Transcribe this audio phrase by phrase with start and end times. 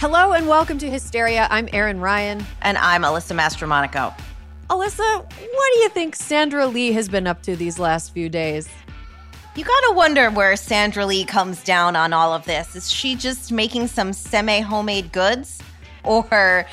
[0.00, 1.46] Hello and welcome to Hysteria.
[1.50, 2.42] I'm Erin Ryan.
[2.62, 4.18] And I'm Alyssa Mastromonaco.
[4.70, 8.66] Alyssa, what do you think Sandra Lee has been up to these last few days?
[9.54, 12.74] You gotta wonder where Sandra Lee comes down on all of this.
[12.74, 15.60] Is she just making some semi homemade goods?
[16.02, 16.64] Or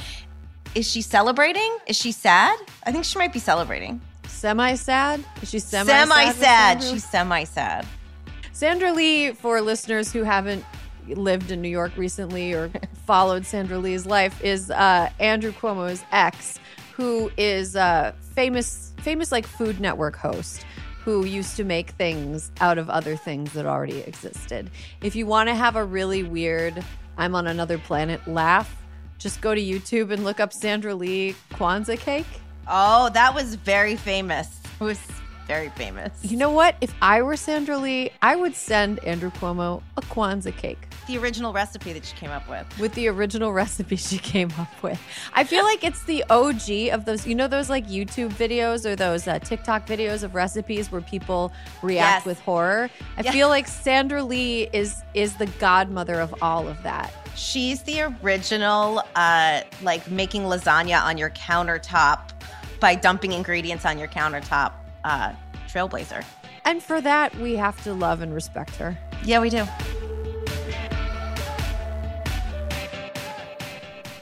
[0.73, 1.79] is she celebrating?
[1.85, 2.57] Is she sad?
[2.85, 3.99] I think she might be celebrating.
[4.29, 5.21] Semi sad?
[5.41, 6.07] Is she semi sad?
[6.07, 6.81] Semi sad.
[6.81, 7.85] She's semi sad.
[8.53, 10.63] Sandra Lee, for listeners who haven't
[11.15, 12.71] lived in New York recently or
[13.05, 16.59] followed Sandra Lee's life, is uh, Andrew Cuomo's ex,
[16.95, 20.65] who is a famous, famous like Food Network host
[21.07, 24.69] who used to make things out of other things that already existed.
[25.01, 26.83] If you want to have a really weird,
[27.17, 28.75] I'm on another planet laugh,
[29.17, 32.25] just go to YouTube and look up Sandra Lee Kwanzaa cake.
[32.67, 34.59] Oh, that was very famous.
[34.81, 34.99] It was
[35.47, 36.11] very famous.
[36.23, 36.75] You know what?
[36.81, 40.77] If I were Sandra Lee, I would send Andrew Cuomo a Kwanzaa cake.
[41.07, 42.65] The original recipe that she came up with.
[42.79, 44.99] With the original recipe she came up with.
[45.33, 48.95] I feel like it's the OG of those, you know, those like YouTube videos or
[48.95, 51.51] those uh, TikTok videos of recipes where people
[51.81, 52.25] react Yes.
[52.25, 52.89] with horror.
[53.17, 53.33] I Yes.
[53.33, 57.13] feel like Sandra Lee is is the godmother of all of that.
[57.35, 62.31] She's the original, uh, like making lasagna on your countertop
[62.79, 64.73] by dumping ingredients on your countertop
[65.07, 65.33] uh,
[65.67, 66.23] trailblazer.
[66.65, 68.97] And for that, we have to love and respect her.
[69.23, 69.65] Yeah, we do.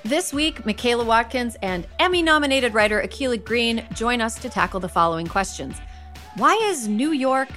[0.03, 4.87] This week, Michaela Watkins and Emmy nominated writer Akilah Green join us to tackle the
[4.87, 5.77] following questions
[6.35, 7.49] Why is New York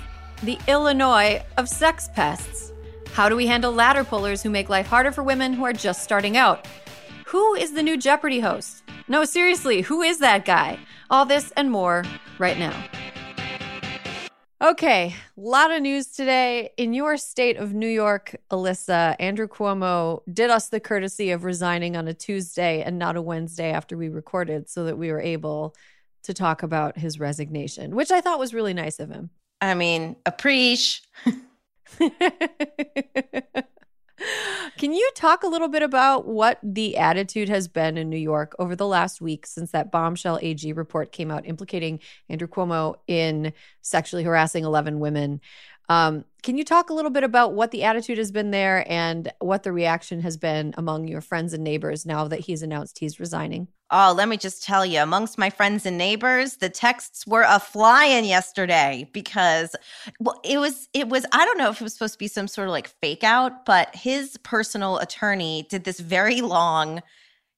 [0.43, 2.73] the Illinois of sex pests?
[3.13, 6.03] How do we handle ladder pullers who make life harder for women who are just
[6.03, 6.67] starting out?
[7.27, 8.83] Who is the new Jeopardy host?
[9.09, 10.79] No, seriously, who is that guy?
[11.11, 12.05] All this and more
[12.39, 12.75] right now.
[14.61, 16.71] Okay, a lot of news today.
[16.77, 21.97] In your state of New York, Alyssa, Andrew Cuomo did us the courtesy of resigning
[21.97, 25.77] on a Tuesday and not a Wednesday after we recorded so that we were able
[26.25, 29.31] to talk about his resignation, which I thought was really nice of him.
[29.61, 31.07] I mean, a appreciate.
[34.77, 38.55] Can you talk a little bit about what the attitude has been in New York
[38.59, 43.53] over the last week since that bombshell AG report came out implicating Andrew Cuomo in
[43.81, 45.41] sexually harassing 11 women?
[45.89, 49.33] Um, can you talk a little bit about what the attitude has been there and
[49.41, 53.19] what the reaction has been among your friends and neighbors now that he's announced he's
[53.19, 53.69] resigning?
[53.91, 57.59] Oh, let me just tell you, amongst my friends and neighbors, the texts were a
[57.59, 59.75] flying yesterday because
[60.21, 62.49] well, it was it was I don't know if it was supposed to be some
[62.49, 67.03] sort of like fake out, but his personal attorney did this very long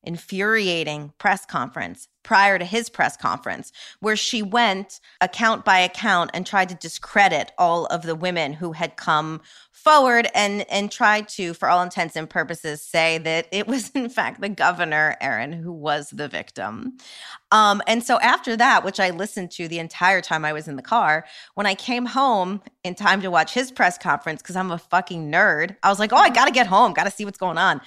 [0.03, 6.47] infuriating press conference prior to his press conference where she went account by account and
[6.47, 9.41] tried to discredit all of the women who had come
[9.72, 14.09] forward and and tried to for all intents and purposes say that it was in
[14.09, 16.97] fact the governor Erin who was the victim.
[17.50, 20.77] Um and so after that which I listened to the entire time I was in
[20.77, 21.25] the car
[21.55, 25.31] when I came home in time to watch his press conference cuz I'm a fucking
[25.31, 27.59] nerd I was like oh I got to get home got to see what's going
[27.59, 27.81] on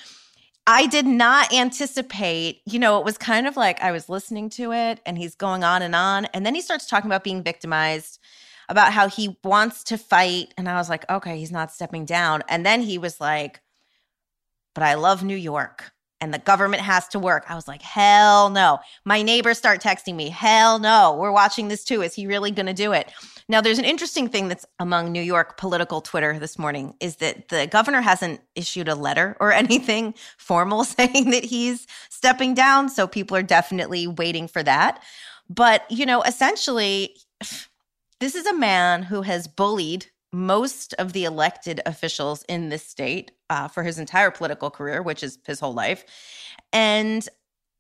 [0.66, 4.72] I did not anticipate, you know, it was kind of like I was listening to
[4.72, 6.26] it and he's going on and on.
[6.26, 8.20] And then he starts talking about being victimized,
[8.70, 10.54] about how he wants to fight.
[10.58, 12.44] And I was like, okay, he's not stepping down.
[12.48, 13.62] And then he was like,
[14.74, 15.92] but I love New York
[16.24, 17.44] and the government has to work.
[17.50, 18.80] I was like, hell no.
[19.04, 21.18] My neighbors start texting me, hell no.
[21.20, 22.02] We're watching this too.
[22.02, 23.12] Is he really going to do it?
[23.50, 27.50] Now, there's an interesting thing that's among New York political Twitter this morning is that
[27.50, 32.88] the governor hasn't issued a letter or anything formal saying that he's stepping down.
[32.88, 35.04] So people are definitely waiting for that.
[35.50, 37.18] But, you know, essentially,
[38.22, 43.32] this is a man who has bullied most of the elected officials in this state
[43.50, 46.04] uh, for his entire political career, which is his whole life.
[46.74, 47.28] And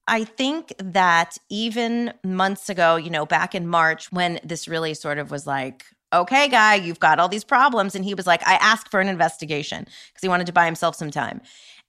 [0.07, 5.17] I think that even months ago, you know, back in March, when this really sort
[5.17, 7.95] of was like, okay, guy, you've got all these problems.
[7.95, 10.95] And he was like, I asked for an investigation because he wanted to buy himself
[10.95, 11.41] some time.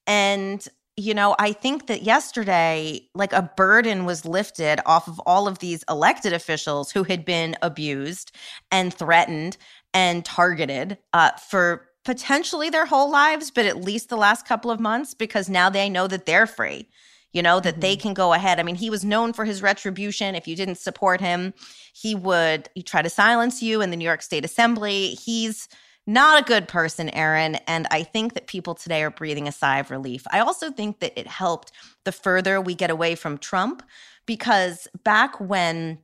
[0.06, 5.48] And you know, I think that yesterday, like a burden was lifted off of all
[5.48, 8.30] of these elected officials who had been abused
[8.70, 9.56] and threatened
[9.94, 14.78] and targeted uh, for potentially their whole lives, but at least the last couple of
[14.78, 16.86] months, because now they know that they're free,
[17.32, 17.80] you know, that mm-hmm.
[17.80, 18.60] they can go ahead.
[18.60, 20.34] I mean, he was known for his retribution.
[20.34, 21.54] If you didn't support him,
[21.94, 25.10] he would he try to silence you in the New York State Assembly.
[25.14, 25.68] He's
[26.06, 27.54] not a good person, Erin.
[27.66, 30.26] And I think that people today are breathing a sigh of relief.
[30.30, 31.72] I also think that it helped
[32.04, 33.82] the further we get away from Trump,
[34.26, 35.98] because back when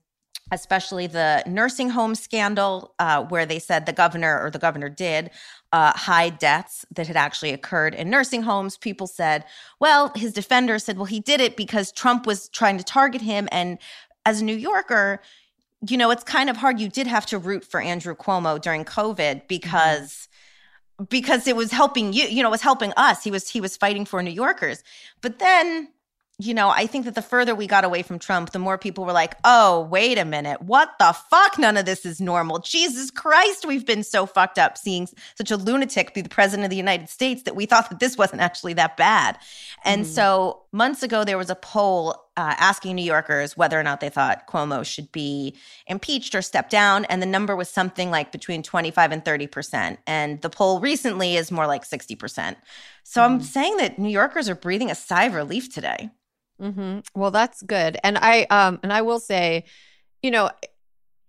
[0.50, 5.30] especially the nursing home scandal, uh, where they said the governor or the governor did
[5.72, 8.76] uh, hide deaths that had actually occurred in nursing homes.
[8.76, 9.44] People said,
[9.78, 13.48] well, his defender said, well, he did it because Trump was trying to target him.
[13.52, 13.78] And
[14.26, 15.20] as a New Yorker,
[15.88, 16.80] you know, it's kind of hard.
[16.80, 19.46] You did have to root for Andrew Cuomo during COVID mm-hmm.
[19.48, 20.28] because.
[21.08, 23.74] because it was helping you you know it was helping us he was he was
[23.74, 24.84] fighting for new yorkers
[25.22, 25.88] but then
[26.42, 29.04] you know, I think that the further we got away from Trump, the more people
[29.04, 30.62] were like, oh, wait a minute.
[30.62, 31.58] What the fuck?
[31.58, 32.60] None of this is normal.
[32.60, 35.06] Jesus Christ, we've been so fucked up seeing
[35.36, 38.16] such a lunatic be the president of the United States that we thought that this
[38.16, 39.38] wasn't actually that bad.
[39.84, 40.08] And mm.
[40.08, 44.08] so months ago, there was a poll uh, asking New Yorkers whether or not they
[44.08, 45.54] thought Cuomo should be
[45.86, 47.04] impeached or step down.
[47.06, 49.98] And the number was something like between 25 and 30%.
[50.06, 52.56] And the poll recently is more like 60%.
[53.02, 53.24] So mm.
[53.24, 56.10] I'm saying that New Yorkers are breathing a sigh of relief today.
[56.60, 57.00] Mm-hmm.
[57.14, 57.98] Well, that's good.
[58.04, 59.64] And I um and I will say,
[60.22, 60.50] you know,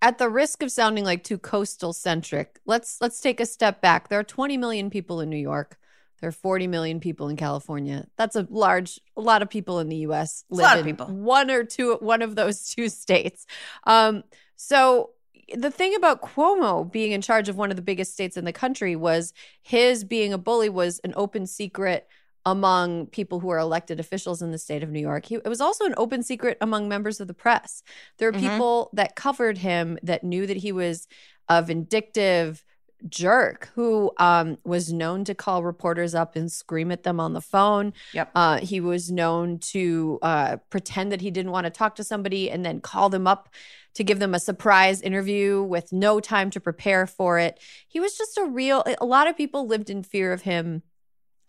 [0.01, 4.09] at the risk of sounding like too coastal centric, let's let's take a step back.
[4.09, 5.77] There are 20 million people in New York.
[6.19, 8.07] There are 40 million people in California.
[8.15, 10.45] That's a large, a lot of people in the U.S.
[10.51, 11.07] live in people.
[11.07, 13.47] one or two, one of those two states.
[13.85, 14.23] Um,
[14.55, 15.11] so
[15.55, 18.53] the thing about Cuomo being in charge of one of the biggest states in the
[18.53, 22.07] country was his being a bully was an open secret
[22.45, 25.25] among people who are elected officials in the state of New York.
[25.25, 27.83] He, it was also an open secret among members of the press.
[28.17, 28.49] There are mm-hmm.
[28.49, 31.07] people that covered him that knew that he was
[31.47, 32.63] a vindictive
[33.09, 37.41] jerk who um, was known to call reporters up and scream at them on the
[37.41, 37.93] phone.
[38.13, 38.31] Yep.
[38.35, 42.49] Uh, he was known to uh, pretend that he didn't want to talk to somebody
[42.49, 43.49] and then call them up
[43.93, 47.59] to give them a surprise interview with no time to prepare for it.
[47.87, 50.83] He was just a real, a lot of people lived in fear of him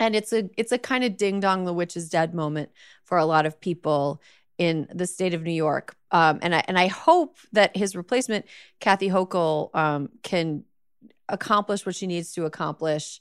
[0.02, 2.70] and it's a it's a kind of ding dong the witch is dead moment
[3.04, 4.20] for a lot of people
[4.58, 5.96] in the state of New York.
[6.10, 8.46] Um, and I and I hope that his replacement,
[8.81, 10.64] Kathy Hochul, um, can
[11.28, 13.20] accomplish what she needs to accomplish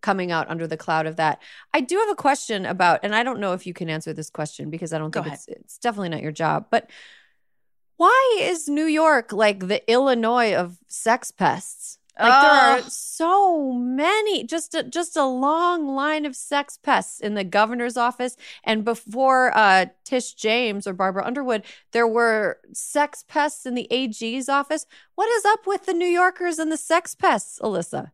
[0.00, 1.40] coming out under the cloud of that.
[1.74, 4.30] I do have a question about, and I don't know if you can answer this
[4.30, 6.88] question because I don't think it's it's definitely not your job, but
[7.98, 11.98] why is New York like the Illinois of sex pests?
[12.18, 17.34] Like there are so many, just a, just a long line of sex pests in
[17.34, 18.36] the governor's office.
[18.64, 24.48] And before uh, Tish James or Barbara Underwood, there were sex pests in the AG's
[24.48, 24.86] office.
[25.14, 28.10] What is up with the New Yorkers and the sex pests, Alyssa?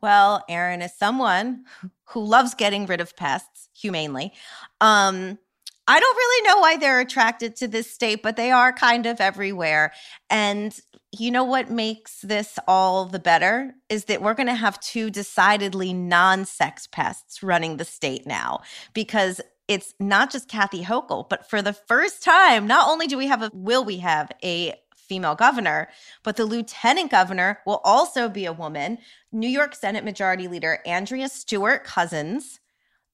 [0.00, 1.64] Well, Erin is someone
[2.06, 4.32] who loves getting rid of pests humanely.
[4.80, 5.38] Um,
[5.86, 9.20] I don't really know why they're attracted to this state, but they are kind of
[9.20, 9.92] everywhere.
[10.30, 10.78] And
[11.12, 15.10] you know what makes this all the better is that we're going to have two
[15.10, 18.60] decidedly non sex pests running the state now
[18.94, 23.26] because it's not just Kathy Hochul, but for the first time, not only do we
[23.26, 25.88] have a, will we have a female governor,
[26.22, 28.98] but the lieutenant governor will also be a woman.
[29.30, 32.60] New York Senate Majority Leader Andrea Stewart Cousins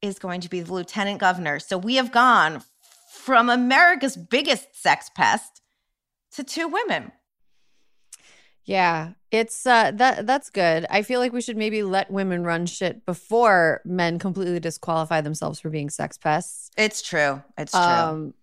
[0.01, 1.59] is going to be the lieutenant governor.
[1.59, 2.63] So we have gone
[3.11, 5.61] from America's biggest sex pest
[6.33, 7.11] to two women.
[8.69, 10.85] Yeah, it's uh that that's good.
[10.91, 15.59] I feel like we should maybe let women run shit before men completely disqualify themselves
[15.59, 16.71] for being sex pests.
[16.77, 17.43] It's true.
[17.57, 17.81] It's true.
[17.81, 18.35] Um,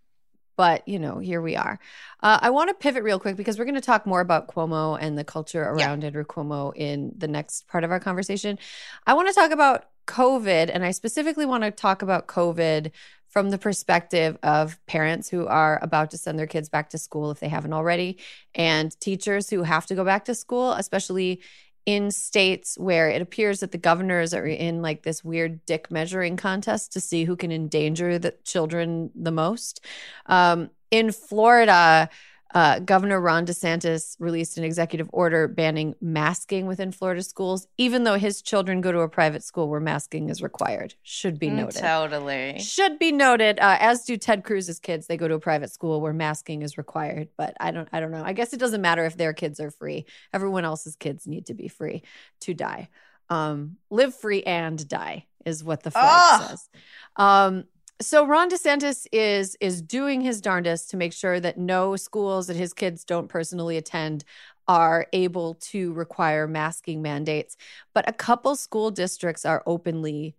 [0.58, 1.77] but you know, here we are.
[2.24, 4.98] Uh, I want to pivot real quick because we're going to talk more about Cuomo
[5.00, 6.08] and the culture around yeah.
[6.08, 8.58] Andrew Cuomo in the next part of our conversation.
[9.05, 12.89] I want to talk about COVID, and I specifically want to talk about COVID
[13.36, 17.32] from the perspective of parents who are about to send their kids back to school
[17.32, 18.18] if they haven't already,
[18.56, 21.42] and teachers who have to go back to school, especially
[21.86, 26.38] in states where it appears that the governors are in like this weird dick measuring
[26.38, 29.84] contest to see who can endanger the children the most.
[30.27, 32.10] Um, in Florida,
[32.53, 38.17] uh, Governor Ron DeSantis released an executive order banning masking within Florida schools, even though
[38.17, 40.95] his children go to a private school where masking is required.
[41.03, 41.81] Should be mm, noted.
[41.81, 42.59] totally.
[42.59, 43.59] Should be noted.
[43.59, 45.07] Uh, as do Ted Cruz's kids.
[45.07, 47.29] They go to a private school where masking is required.
[47.37, 47.89] But I don't.
[47.91, 48.23] I don't know.
[48.23, 50.05] I guess it doesn't matter if their kids are free.
[50.31, 52.03] Everyone else's kids need to be free
[52.41, 52.89] to die.
[53.29, 56.47] Um, live free and die is what the flag oh.
[56.47, 56.69] says.
[57.15, 57.65] Um,
[58.01, 62.55] so Ron DeSantis is is doing his darndest to make sure that no schools that
[62.55, 64.23] his kids don't personally attend
[64.67, 67.55] are able to require masking mandates,
[67.93, 70.35] but a couple school districts are openly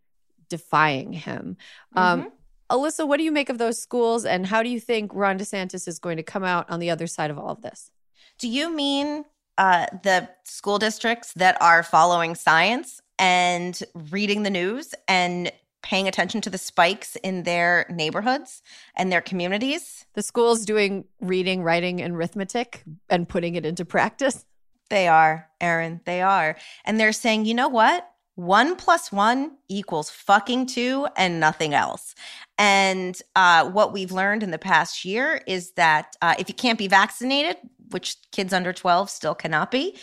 [0.48, 1.56] defying him.
[1.94, 2.26] Um, mm-hmm.
[2.26, 2.32] Um,
[2.68, 5.86] Alyssa, what do you make of those schools, and how do you think Ron DeSantis
[5.86, 7.92] is going to come out on the other side of all of this?
[8.38, 9.25] Do you mean
[9.56, 15.50] uh, the school districts that are following science and reading the news and
[15.87, 18.61] paying attention to the spikes in their neighborhoods
[18.97, 20.05] and their communities.
[20.14, 24.45] The schools doing reading, writing, and arithmetic and putting it into practice.
[24.90, 26.00] They are, Erin.
[26.05, 26.57] They are.
[26.85, 28.11] And they're saying, you know what?
[28.35, 32.16] One plus one equals fucking two and nothing else.
[32.59, 36.81] And uh, what we've learned in the past year is that uh, if you can't
[36.81, 37.59] be vaccinated,
[37.90, 39.97] which kids under 12 still cannot be,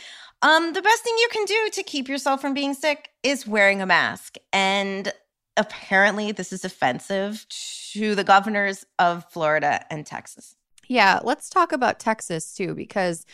[0.44, 3.82] um, the best thing you can do to keep yourself from being sick is wearing
[3.82, 4.38] a mask.
[4.54, 5.12] And
[5.57, 7.45] apparently this is offensive
[7.93, 10.55] to the governors of Florida and Texas.
[10.88, 13.25] Yeah, let's talk about Texas too, because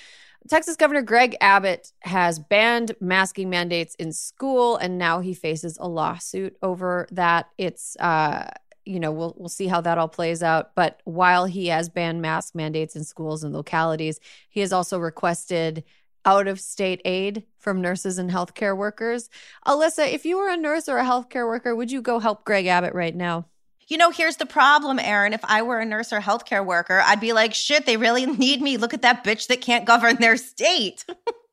[0.47, 5.87] Texas Governor Greg Abbott has banned masking mandates in school, and now he faces a
[5.87, 7.49] lawsuit over that.
[7.57, 8.49] It's uh,
[8.85, 10.73] you know, we'll we'll see how that all plays out.
[10.75, 15.83] But while he has banned mask mandates in schools and localities, he has also requested
[16.29, 19.29] out of state aid from nurses and healthcare workers.
[19.65, 22.67] Alyssa, if you were a nurse or a healthcare worker, would you go help Greg
[22.67, 23.47] Abbott right now?
[23.87, 25.33] You know, here's the problem, Erin.
[25.33, 28.61] If I were a nurse or healthcare worker, I'd be like, shit, they really need
[28.61, 28.77] me.
[28.77, 31.03] Look at that bitch that can't govern their state.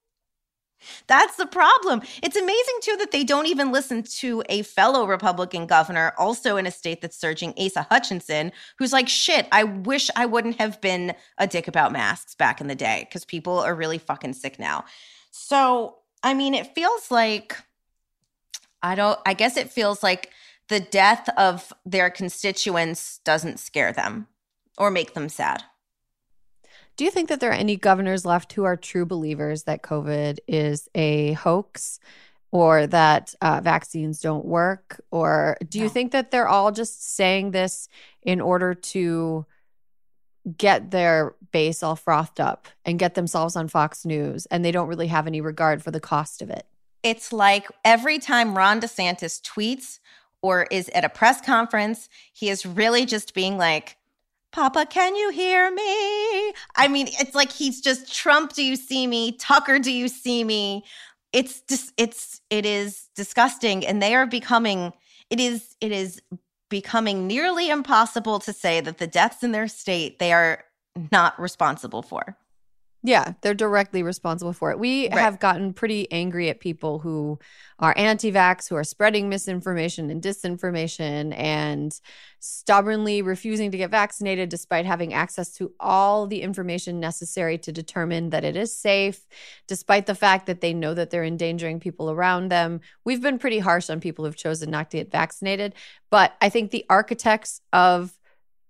[1.06, 2.02] That's the problem.
[2.22, 6.66] It's amazing, too, that they don't even listen to a fellow Republican governor, also in
[6.66, 11.14] a state that's surging, Asa Hutchinson, who's like, shit, I wish I wouldn't have been
[11.38, 14.84] a dick about masks back in the day because people are really fucking sick now.
[15.30, 17.56] So, I mean, it feels like,
[18.82, 20.30] I don't, I guess it feels like
[20.68, 24.26] the death of their constituents doesn't scare them
[24.78, 25.62] or make them sad.
[26.96, 30.38] Do you think that there are any governors left who are true believers that COVID
[30.48, 32.00] is a hoax
[32.50, 35.00] or that uh, vaccines don't work?
[35.10, 35.90] Or do you no.
[35.90, 37.88] think that they're all just saying this
[38.22, 39.44] in order to
[40.56, 44.88] get their base all frothed up and get themselves on Fox News and they don't
[44.88, 46.66] really have any regard for the cost of it?
[47.02, 49.98] It's like every time Ron DeSantis tweets
[50.40, 53.96] or is at a press conference, he is really just being like,
[54.56, 56.54] Papa, can you hear me?
[56.76, 59.32] I mean, it's like he's just Trump, do you see me?
[59.32, 60.82] Tucker, do you see me?
[61.34, 64.94] It's just it's it is disgusting and they are becoming
[65.28, 66.22] it is it is
[66.70, 70.64] becoming nearly impossible to say that the deaths in their state they are
[71.12, 72.38] not responsible for.
[73.02, 74.78] Yeah, they're directly responsible for it.
[74.78, 75.18] We right.
[75.18, 77.38] have gotten pretty angry at people who
[77.78, 81.98] are anti vax, who are spreading misinformation and disinformation and
[82.40, 88.30] stubbornly refusing to get vaccinated despite having access to all the information necessary to determine
[88.30, 89.26] that it is safe,
[89.68, 92.80] despite the fact that they know that they're endangering people around them.
[93.04, 95.74] We've been pretty harsh on people who've chosen not to get vaccinated.
[96.10, 98.16] But I think the architects of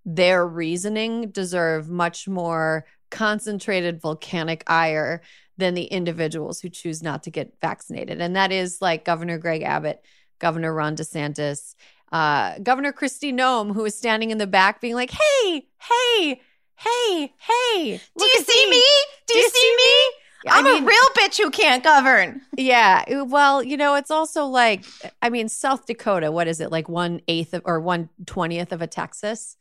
[0.07, 5.21] their reasoning deserve much more concentrated volcanic ire
[5.59, 8.21] than the individuals who choose not to get vaccinated.
[8.21, 10.03] And that is like Governor Greg Abbott,
[10.39, 11.75] Governor Ron DeSantis,
[12.13, 16.41] uh, Governor Kristi Noem, who is standing in the back being like, hey, hey,
[16.77, 18.01] hey, hey.
[18.17, 18.85] Do you see me?
[19.27, 19.85] Do, Do you, see me?
[19.85, 20.15] me?
[20.49, 22.43] I'm I mean, a real bitch who can't govern.
[22.57, 23.23] Yeah.
[23.23, 24.85] Well, you know, it's also like,
[25.21, 28.81] I mean, South Dakota, what is it, like one eighth of, or one twentieth of
[28.81, 29.57] a Texas?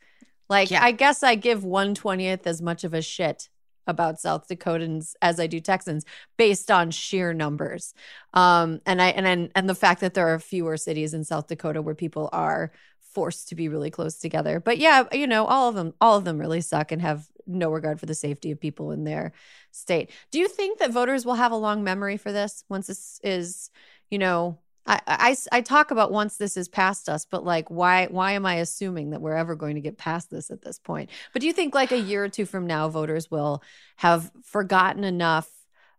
[0.50, 0.84] Like, yeah.
[0.84, 3.50] I guess I give 120th as much of a shit
[3.88, 6.06] about South Dakotans as I do Texans
[6.38, 7.94] based on sheer numbers.
[8.34, 11.48] Um, and I and and, and the fact that there are fewer cities in South
[11.48, 12.72] Dakota where people are
[13.14, 14.60] forced to be really close together.
[14.60, 17.70] But yeah, you know, all of them all of them really suck and have no
[17.70, 19.32] regard for the safety of people in their
[19.72, 20.12] state.
[20.32, 23.70] Do you think that voters will have a long memory for this once this is,
[24.10, 28.06] you know, I, I, I talk about once this is past us, but like, why
[28.06, 31.10] why am I assuming that we're ever going to get past this at this point?
[31.34, 33.64] But do you think like a year or two from now, voters will
[33.98, 35.50] have forgotten enough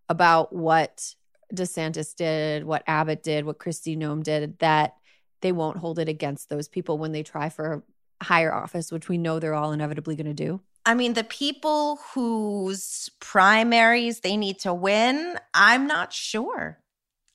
[0.08, 1.14] about what
[1.54, 4.94] DeSantis did, what Abbott did, what Kristi Noem did, that
[5.40, 7.84] they won't hold it against those people when they try for
[8.22, 10.60] higher office, which we know they're all inevitably going to do?
[10.84, 16.78] I mean, the people whose primaries they need to win, I'm not sure.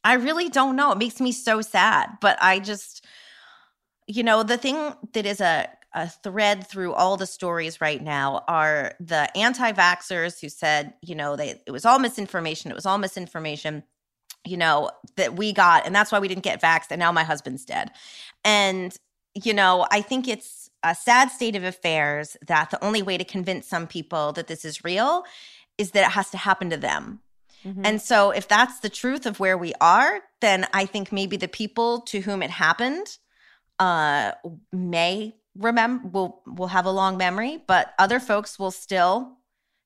[0.04, 0.92] I really don't know.
[0.92, 2.18] It makes me so sad.
[2.22, 3.06] But I just,
[4.08, 8.44] you know, the thing that is a, a thread through all the stories right now
[8.48, 12.72] are the anti vaxxers who said, you know, they it was all misinformation.
[12.72, 13.84] It was all misinformation,
[14.46, 15.86] you know, that we got.
[15.86, 16.88] And that's why we didn't get vaxxed.
[16.92, 17.92] And now my husband's dead.
[18.44, 18.96] And,
[19.36, 23.24] you know, I think it's a sad state of affairs that the only way to
[23.24, 25.24] convince some people that this is real
[25.78, 27.22] is that it has to happen to them.
[27.66, 27.86] Mm-hmm.
[27.86, 31.48] And so, if that's the truth of where we are, then I think maybe the
[31.48, 33.18] people to whom it happened
[33.80, 34.34] uh,
[34.72, 39.38] may remember will will have a long memory, but other folks will still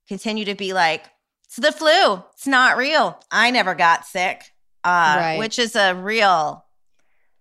[0.07, 1.05] continue to be like,
[1.45, 2.23] "It's the flu.
[2.33, 3.19] It's not real.
[3.31, 4.53] I never got sick,"
[4.83, 5.39] uh, right.
[5.39, 6.64] which is a real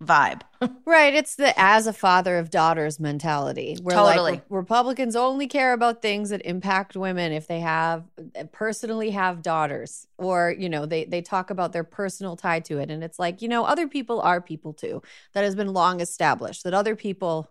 [0.04, 0.42] vibe.
[0.84, 1.14] right.
[1.14, 3.76] It's the as a father of daughters mentality.
[3.82, 4.32] Where totally.
[4.32, 8.04] like Republicans only care about things that impact women if they have
[8.52, 12.90] personally have daughters or, you know, they they talk about their personal tie to it.
[12.90, 15.02] And it's like, you know, other people are people too.
[15.32, 17.50] That has been long established that other people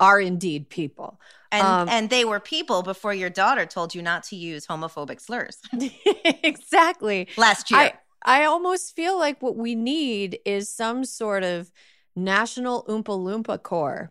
[0.00, 1.20] are indeed people.
[1.52, 5.20] And um, and they were people before your daughter told you not to use homophobic
[5.20, 5.58] slurs.
[6.42, 7.28] exactly.
[7.36, 7.80] Last year.
[7.80, 7.92] I,
[8.24, 11.70] I almost feel like what we need is some sort of
[12.16, 14.10] national Oompa Loompa Corps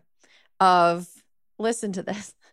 [0.60, 1.08] of
[1.58, 2.34] listen to this.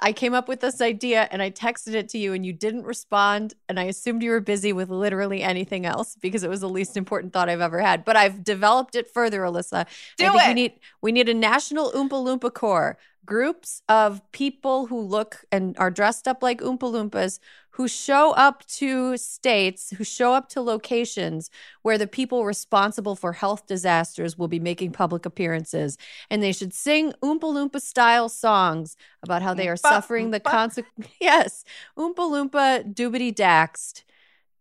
[0.00, 2.84] I came up with this idea and I texted it to you and you didn't
[2.84, 3.54] respond.
[3.68, 6.96] And I assumed you were busy with literally anything else because it was the least
[6.96, 8.04] important thought I've ever had.
[8.04, 9.86] But I've developed it further, Alyssa.
[10.16, 10.48] Do I think it.
[10.48, 10.72] We need
[11.02, 16.26] we need a national Oompa Loompa Corps groups of people who look and are dressed
[16.28, 17.38] up like Oompa Loompas
[17.74, 21.50] who show up to states, who show up to locations
[21.82, 25.98] where the people responsible for health disasters will be making public appearances.
[26.30, 31.12] And they should sing Oompa Loompa style songs about how they are suffering the consequences.
[31.20, 31.64] yes,
[31.98, 34.04] Oompa Loompa doobity daxed.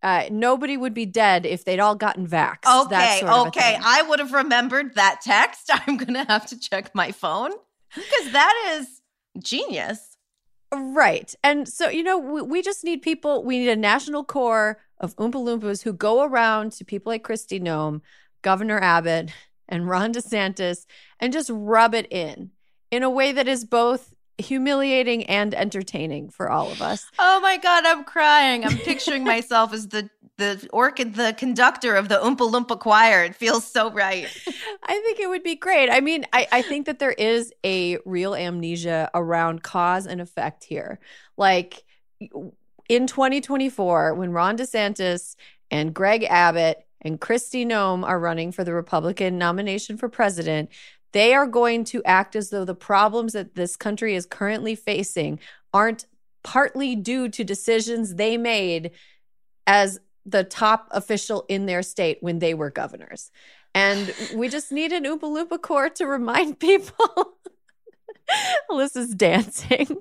[0.01, 2.85] Uh, nobody would be dead if they'd all gotten vaxxed.
[2.85, 3.77] Okay, okay.
[3.81, 5.69] I would have remembered that text.
[5.71, 7.51] I'm going to have to check my phone
[7.93, 9.01] because that is
[9.39, 10.12] genius.
[10.73, 11.33] Right.
[11.43, 15.15] And so, you know, we, we, just need people, we need a national corps of
[15.17, 18.01] Oompa Loompas who go around to people like Kristi Noem,
[18.41, 19.31] Governor Abbott,
[19.69, 20.85] and Ron DeSantis
[21.19, 22.51] and just rub it in
[22.91, 27.05] in a way that is both humiliating and entertaining for all of us.
[27.19, 28.65] Oh my god, I'm crying.
[28.65, 33.23] I'm picturing myself as the the orchid the conductor of the Oompa Loompa choir.
[33.23, 34.25] It feels so right.
[34.83, 35.89] I think it would be great.
[35.89, 40.63] I mean, I, I think that there is a real amnesia around cause and effect
[40.63, 40.99] here.
[41.37, 41.83] Like
[42.89, 45.35] in 2024, when Ron DeSantis
[45.69, 50.69] and Greg Abbott and Kristi Noem are running for the Republican nomination for president,
[51.11, 55.39] they are going to act as though the problems that this country is currently facing
[55.73, 56.05] aren't
[56.43, 58.91] partly due to decisions they made
[59.67, 63.31] as the top official in their state when they were governors.
[63.75, 67.37] And we just need an Oompa Loompa Corps to remind people.
[68.69, 69.97] Alyssa's dancing.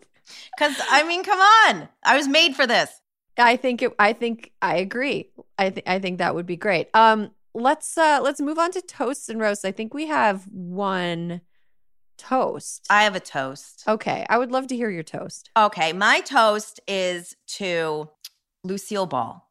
[0.57, 2.91] Because I mean, come on, I was made for this.
[3.39, 3.93] I think it.
[3.99, 5.31] I think I agree.
[5.59, 6.89] I think I think that would be great.
[6.95, 9.65] Um, let's uh let's move on to toasts and roasts.
[9.65, 11.41] I think we have one
[12.19, 12.87] toast.
[12.91, 13.85] I have a toast.
[13.89, 15.51] Okay, I would love to hear your toast.
[15.57, 18.09] Okay, my toast is to
[18.65, 19.49] Lucille Ball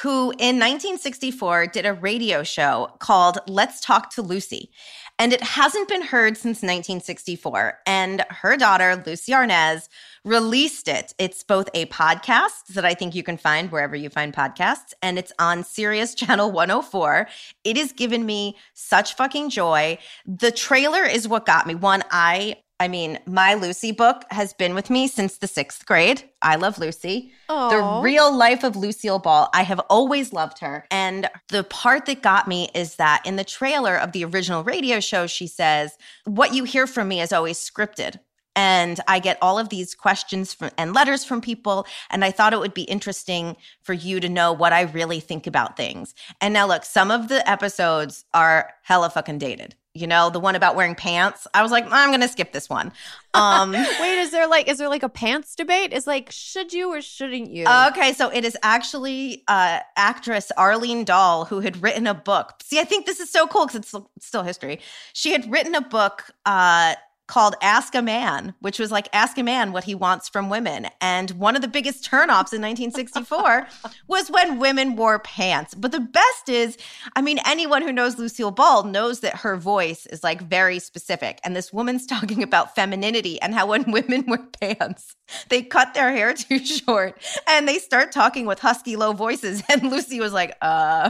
[0.00, 4.70] who in 1964 did a radio show called Let's Talk to Lucy.
[5.18, 7.80] And it hasn't been heard since 1964.
[7.86, 9.88] And her daughter, Lucie Arnaz,
[10.24, 11.14] released it.
[11.18, 15.18] It's both a podcast that I think you can find wherever you find podcasts, and
[15.18, 17.28] it's on Sirius Channel 104.
[17.64, 19.98] It has given me such fucking joy.
[20.26, 21.74] The trailer is what got me.
[21.74, 26.28] One, I I mean, my Lucy book has been with me since the sixth grade.
[26.42, 27.30] I love Lucy.
[27.48, 27.70] Aww.
[27.70, 29.48] The real life of Lucille Ball.
[29.54, 30.84] I have always loved her.
[30.90, 34.98] And the part that got me is that in the trailer of the original radio
[34.98, 38.18] show, she says, What you hear from me is always scripted.
[38.56, 41.86] And I get all of these questions from, and letters from people.
[42.10, 45.46] And I thought it would be interesting for you to know what I really think
[45.46, 46.16] about things.
[46.40, 50.56] And now, look, some of the episodes are hella fucking dated you know the one
[50.56, 51.46] about wearing pants.
[51.52, 52.92] I was like i'm gonna skip this one.
[53.34, 55.94] Um wait is there like is there like a pants debate?
[55.94, 57.64] Is like should you or shouldn't you?
[57.66, 62.52] Okay so it is actually uh actress arlene dahl who had written a book.
[62.62, 64.80] See i think this is so cool because it's, it's still history.
[65.14, 66.96] She had written a book uh
[67.32, 70.88] called Ask a Man, which was like ask a man what he wants from women.
[71.00, 73.68] And one of the biggest turnoffs in 1964
[74.06, 75.74] was when women wore pants.
[75.74, 76.76] But the best is,
[77.16, 81.40] I mean, anyone who knows Lucille Ball knows that her voice is like very specific.
[81.42, 85.16] And this woman's talking about femininity and how when women wear pants,
[85.48, 87.18] they cut their hair too short
[87.48, 89.62] and they start talking with husky low voices.
[89.70, 91.08] And Lucy was like, uh,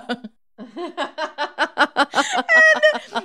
[0.62, 0.72] and,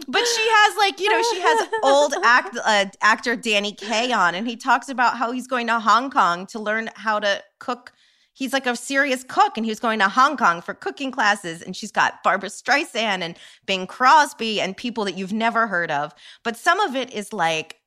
[0.08, 4.36] but she has like you know she has old act, uh, actor Danny Kaye on,
[4.36, 7.94] and he talks about how he's going to Hong Kong to learn how to cook.
[8.34, 11.64] He's like a serious cook, and he was going to Hong Kong for cooking classes.
[11.64, 16.14] And she's got Barbra Streisand and Bing Crosby and people that you've never heard of.
[16.44, 17.78] But some of it is like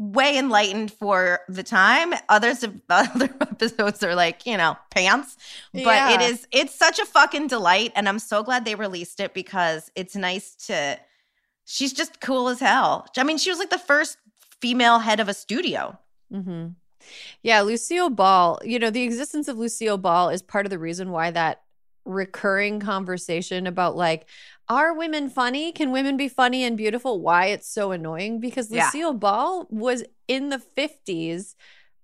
[0.00, 2.14] way enlightened for the time.
[2.30, 5.36] Others of other episodes are like, you know, pants.
[5.74, 6.14] But Yeah.
[6.14, 9.90] it is it's such a fucking delight and I'm so glad they released it because
[9.94, 10.98] it's nice to
[11.66, 13.06] she's just cool as hell.
[13.16, 14.16] I mean, she was like the first
[14.62, 15.98] female head of a studio.
[16.32, 16.68] hmm
[17.42, 21.10] Yeah, Lucille Ball, you know, the existence of Lucille Ball is part of the reason
[21.10, 21.62] why that
[22.06, 24.26] recurring conversation about like,
[24.70, 25.72] are women funny?
[25.72, 27.20] Can women be funny and beautiful?
[27.20, 28.38] Why it's so annoying?
[28.38, 28.84] Because Yeah.
[28.86, 31.56] Lucille Ball was in the 50s,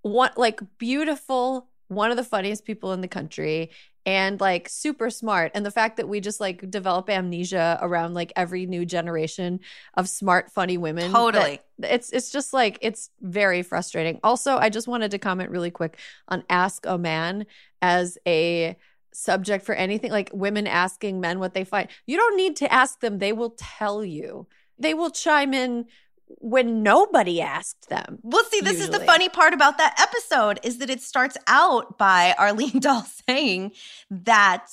[0.02, 3.70] one like beautiful, one of the funniest people in the country.
[4.04, 5.50] And like super smart.
[5.54, 9.58] And the fact that we just like develop amnesia around like every new generation
[9.94, 11.10] of smart, funny women.
[11.10, 11.60] Totally.
[11.82, 14.20] it's it's just like it's very frustrating.
[14.22, 15.98] Also, I just wanted to comment really quick
[16.28, 17.46] on ask a man
[17.82, 18.76] as a
[19.16, 21.88] subject for anything like women asking men what they find.
[22.06, 24.46] You don't need to ask them, they will tell you.
[24.78, 25.86] They will chime in
[26.26, 28.18] when nobody asked them.
[28.22, 31.96] Well, see, this is the funny part about that episode is that it starts out
[31.98, 33.72] by Arlene Dahl saying
[34.10, 34.66] that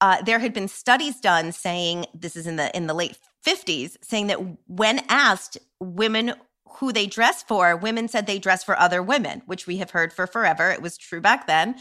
[0.00, 3.98] uh, there had been studies done saying this is in the in the late fifties,
[4.02, 6.34] saying that when asked women
[6.78, 10.12] who they dress for, women said they dress for other women, which we have heard
[10.12, 10.70] for forever.
[10.70, 11.76] It was true back then.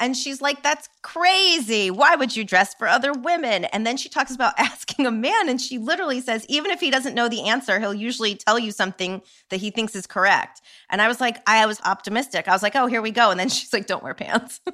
[0.00, 1.90] And she's like, that's crazy.
[1.90, 3.64] Why would you dress for other women?
[3.66, 6.90] And then she talks about asking a man, and she literally says, even if he
[6.90, 10.60] doesn't know the answer, he'll usually tell you something that he thinks is correct.
[10.88, 12.48] And I was like, I was optimistic.
[12.48, 13.30] I was like, oh, here we go.
[13.30, 14.60] And then she's like, don't wear pants.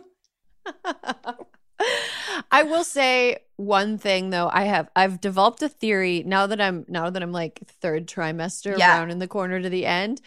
[2.50, 4.48] I will say one thing though.
[4.52, 8.78] I have I've developed a theory now that I'm now that I'm like third trimester
[8.78, 8.96] Yeah.
[8.96, 10.20] around in the corner to the end.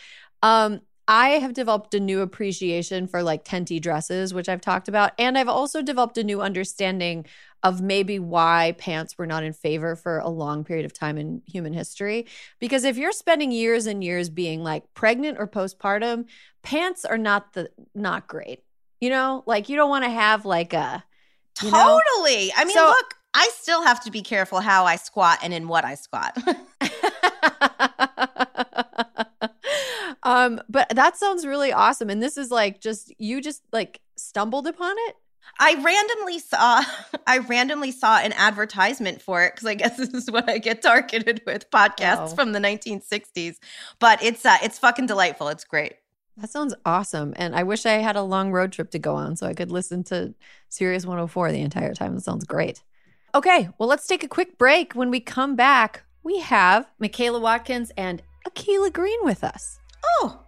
[0.44, 5.14] Um I have developed a new appreciation for like tenty dresses, which I've talked about,
[5.18, 7.26] and I've also developed a new understanding
[7.64, 11.42] of maybe why pants were not in favor for a long period of time in
[11.48, 12.28] human history.
[12.60, 16.26] Because if you're spending years and years being like pregnant or postpartum,
[16.62, 18.64] pants are not the not great.
[19.00, 21.04] You know, like you don't want to have like a
[21.64, 22.00] you know?
[22.16, 22.52] totally.
[22.56, 25.68] I mean, So- look, I still have to be careful how I squat and in
[25.68, 26.36] what I squat.
[30.24, 32.10] um, but that sounds really awesome.
[32.10, 35.16] And this is like just you just like stumbled upon it.
[35.60, 36.84] I randomly saw
[37.28, 40.82] I randomly saw an advertisement for it because I guess this is what I get
[40.82, 42.36] targeted with podcasts Oh.
[42.36, 43.58] from the 1960s.
[44.00, 45.48] But it's uh, it's fucking delightful.
[45.50, 45.94] It's great.
[46.38, 47.34] That sounds awesome.
[47.36, 49.72] And I wish I had a long road trip to go on so I could
[49.72, 50.36] listen to
[50.70, 52.14] Sirius 104 the entire time.
[52.14, 52.84] That sounds great.
[53.34, 54.94] Okay, well, let's take a quick break.
[54.94, 59.80] When we come back, we have Michaela Watkins and Akilah Green with us.
[60.22, 60.44] Oh,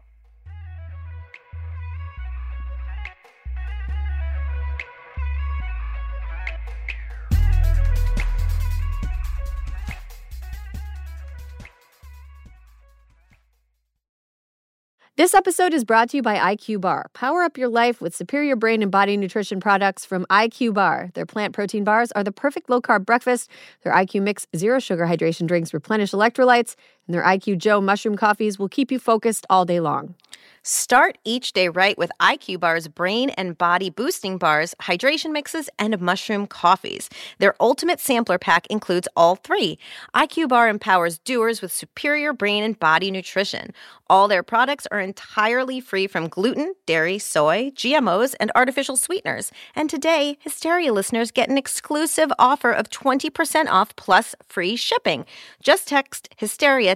[15.20, 17.08] This episode is brought to you by IQ Bar.
[17.14, 21.10] Power up your life with superior brain and body nutrition products from IQ Bar.
[21.14, 23.50] Their plant protein bars are the perfect low carb breakfast.
[23.84, 26.76] Their IQ Mix zero sugar hydration drinks replenish electrolytes,
[27.10, 30.14] and their IQ Joe mushroom coffees will keep you focused all day long.
[30.62, 36.00] Start each day right with IQ Bar's brain and body boosting bars, hydration mixes, and
[36.00, 37.10] mushroom coffees.
[37.40, 39.80] Their ultimate sampler pack includes all three.
[40.14, 43.74] IQ Bar empowers doers with superior brain and body nutrition.
[44.10, 49.52] All their products are entirely free from gluten, dairy, soy, GMOs, and artificial sweeteners.
[49.76, 55.26] And today, Hysteria listeners get an exclusive offer of 20% off plus free shipping.
[55.64, 56.96] Just text Hysteria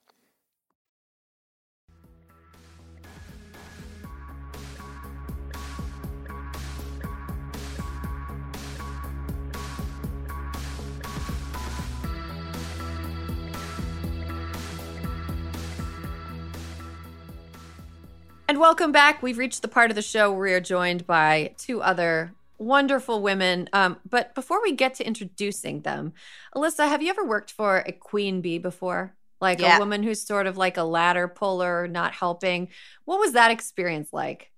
[18.51, 19.23] And welcome back.
[19.23, 23.21] We've reached the part of the show where we are joined by two other wonderful
[23.21, 23.69] women.
[23.71, 26.11] Um, but before we get to introducing them,
[26.53, 29.15] Alyssa, have you ever worked for a queen bee before?
[29.39, 29.77] Like Yeah.
[29.77, 32.67] a woman who's sort of like a ladder puller, not helping.
[33.05, 34.51] What was that experience like?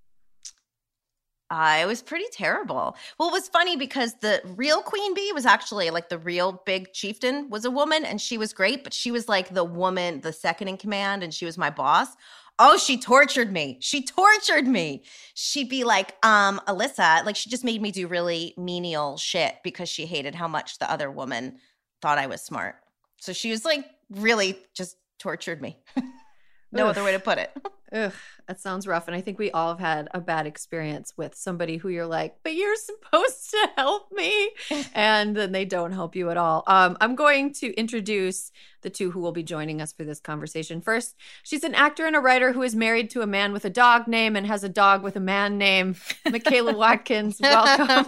[1.51, 2.97] Uh, it was pretty terrible.
[3.19, 6.93] Well, it was funny because the real queen bee was actually like the real big
[6.93, 10.33] chieftain was a woman and she was great, but she was like the woman, the
[10.33, 12.07] second in command, and she was my boss.
[12.59, 13.77] Oh, she tortured me.
[13.81, 15.03] She tortured me.
[15.33, 19.89] She'd be like, um, Alyssa, like she just made me do really menial shit because
[19.89, 21.57] she hated how much the other woman
[22.01, 22.75] thought I was smart.
[23.19, 25.77] So she was like really just tortured me.
[26.71, 26.89] no Ugh.
[26.91, 27.51] other way to put it.
[27.93, 28.11] Ugh,
[28.47, 29.07] that sounds rough.
[29.07, 32.37] And I think we all have had a bad experience with somebody who you're like,
[32.43, 34.49] but you're supposed to help me.
[34.95, 36.63] and then they don't help you at all.
[36.65, 38.51] Um, I'm going to introduce
[38.81, 40.81] the two who will be joining us for this conversation.
[40.81, 43.69] First, she's an actor and a writer who is married to a man with a
[43.69, 45.95] dog name and has a dog with a man name.
[46.29, 48.07] Michaela Watkins, welcome.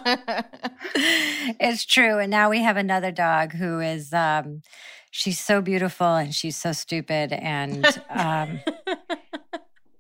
[0.96, 2.18] it's true.
[2.18, 4.64] And now we have another dog who is um
[5.12, 8.60] she's so beautiful and she's so stupid and um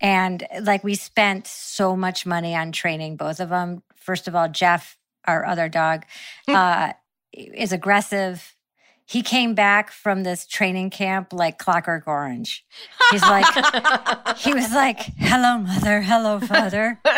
[0.05, 3.81] and like we spent so much money on training both of them.
[3.95, 6.05] First of all, Jeff, our other dog,
[6.47, 6.93] uh
[7.33, 8.55] is aggressive.
[9.07, 12.65] He came back from this training camp like clockwork orange.
[13.11, 13.45] He's like
[14.37, 16.99] he was like, "Hello mother, hello father."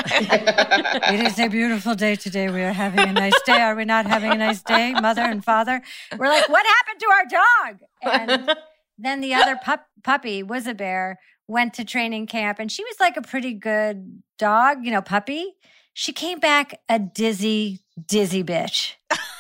[1.14, 2.50] It is a beautiful day today.
[2.50, 3.62] We are having a nice day.
[3.62, 5.82] Are we not having a nice day, mother and father?
[6.18, 7.72] We're like, what happened to our dog?
[8.02, 8.58] And
[8.98, 13.00] then the other pup, puppy was a bear, went to training camp, and she was
[13.00, 15.54] like a pretty good dog, you know, puppy.
[15.94, 18.94] She came back a dizzy, dizzy bitch.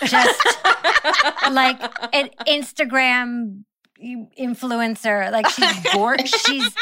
[0.05, 0.41] Just
[1.51, 1.79] like
[2.13, 3.63] an Instagram
[4.39, 5.31] influencer.
[5.31, 6.41] Like she's gorgeous.
[6.41, 6.75] She's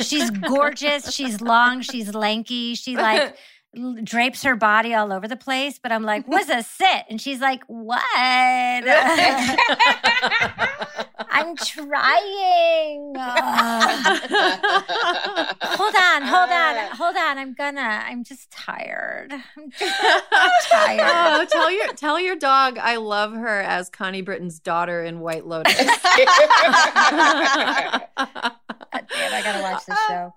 [0.00, 1.12] she's gorgeous.
[1.12, 1.82] She's long.
[1.82, 2.74] She's lanky.
[2.74, 3.36] She like
[4.04, 5.78] drapes her body all over the place.
[5.78, 7.04] But I'm like, what's a sit?
[7.08, 8.02] And she's like, what?
[11.34, 13.14] I'm trying.
[13.16, 14.18] Uh,
[15.62, 17.38] hold on, hold on, hold on.
[17.38, 17.80] I'm gonna.
[17.80, 19.32] I'm just tired.
[19.32, 21.00] I'm just tired.
[21.02, 25.46] oh, tell your tell your dog I love her as Connie Britton's daughter in White
[25.46, 25.74] Lotus.
[25.76, 25.88] God
[28.16, 30.34] damn, I gotta watch this show.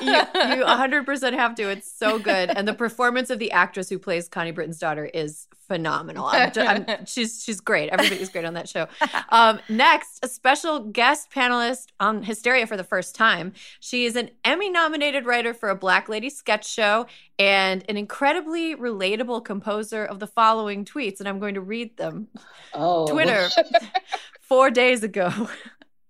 [0.00, 1.68] You, you 100% have to.
[1.68, 2.50] It's so good.
[2.50, 6.26] And the performance of the actress who plays Connie Britton's daughter is phenomenal.
[6.26, 7.88] I'm ju- I'm- she's she's great.
[7.90, 8.86] Everybody's great on that show.
[9.30, 13.52] Um, next, a special guest panelist on Hysteria for the first time.
[13.80, 17.06] She is an Emmy nominated writer for a Black Lady sketch show
[17.38, 21.18] and an incredibly relatable composer of the following tweets.
[21.18, 22.28] And I'm going to read them.
[22.74, 23.48] Oh, Twitter
[24.42, 25.48] four days ago.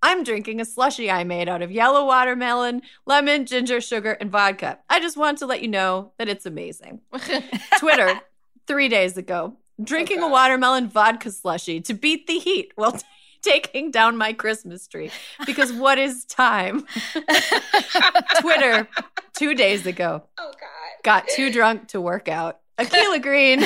[0.04, 4.78] I'm drinking a slushy I made out of yellow watermelon, lemon, ginger, sugar, and vodka.
[4.90, 7.00] I just want to let you know that it's amazing.
[7.78, 8.20] Twitter
[8.66, 9.56] three days ago.
[9.82, 13.00] Drinking a watermelon vodka slushy to beat the heat while t-
[13.42, 15.10] taking down my Christmas tree.
[15.46, 16.84] Because what is time?
[18.40, 18.86] Twitter
[19.32, 20.22] two days ago.
[20.36, 21.02] Oh God.
[21.02, 22.60] Got too drunk to work out.
[22.78, 23.64] Akilah Green.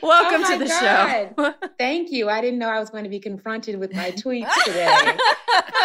[0.02, 1.68] Welcome Oh to my the show.
[1.78, 2.28] Thank you.
[2.28, 5.16] I didn't know I was going to be confronted with my tweets today.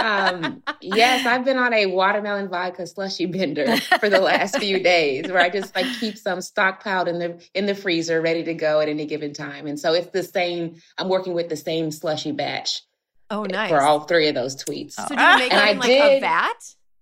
[0.03, 5.27] um, yes, I've been on a watermelon vodka slushy bender for the last few days,
[5.31, 8.79] where I just like keep some stockpiled in the in the freezer, ready to go
[8.79, 9.67] at any given time.
[9.67, 10.75] And so it's the same.
[10.97, 12.81] I'm working with the same slushy batch
[13.29, 13.69] Oh, nice.
[13.69, 14.93] for all three of those tweets.
[14.93, 16.53] So do you make And in like a vat?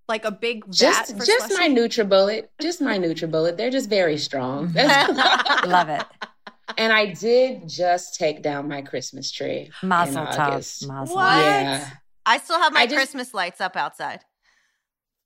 [0.09, 1.75] Like a big Just for just my slushy?
[1.75, 3.55] NutriBullet, just my NutriBullet.
[3.55, 4.73] They're just very strong.
[4.73, 6.03] Love it.
[6.77, 9.71] And I did just take down my Christmas tree.
[9.81, 10.39] Mazel in tov.
[10.39, 10.87] August.
[10.87, 11.15] Mazel.
[11.15, 11.37] What?
[11.37, 11.89] Yeah.
[12.25, 14.21] I still have my just- Christmas lights up outside.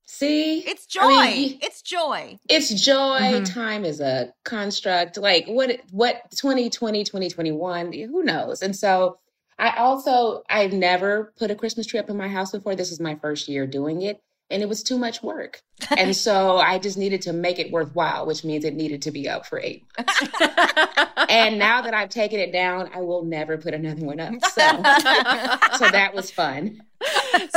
[0.09, 0.59] See?
[0.59, 1.01] It's joy.
[1.01, 2.39] I mean, it's joy.
[2.49, 3.19] it's joy.
[3.19, 3.53] Mhm.
[3.53, 5.17] Time is a construct.
[5.17, 8.61] Like what what 2020, 2021, who knows?
[8.61, 9.19] And so
[9.59, 12.73] I also I've never put a Christmas tree up in my house before.
[12.75, 14.21] This is my first year doing it.
[14.49, 15.61] And it was too much work.
[15.97, 19.29] and so I just needed to make it worthwhile, which means it needed to be
[19.29, 20.21] up for eight months.
[21.29, 24.33] and now that I've taken it down, I will never put another one up.
[24.45, 24.61] So,
[25.77, 26.81] so that was fun.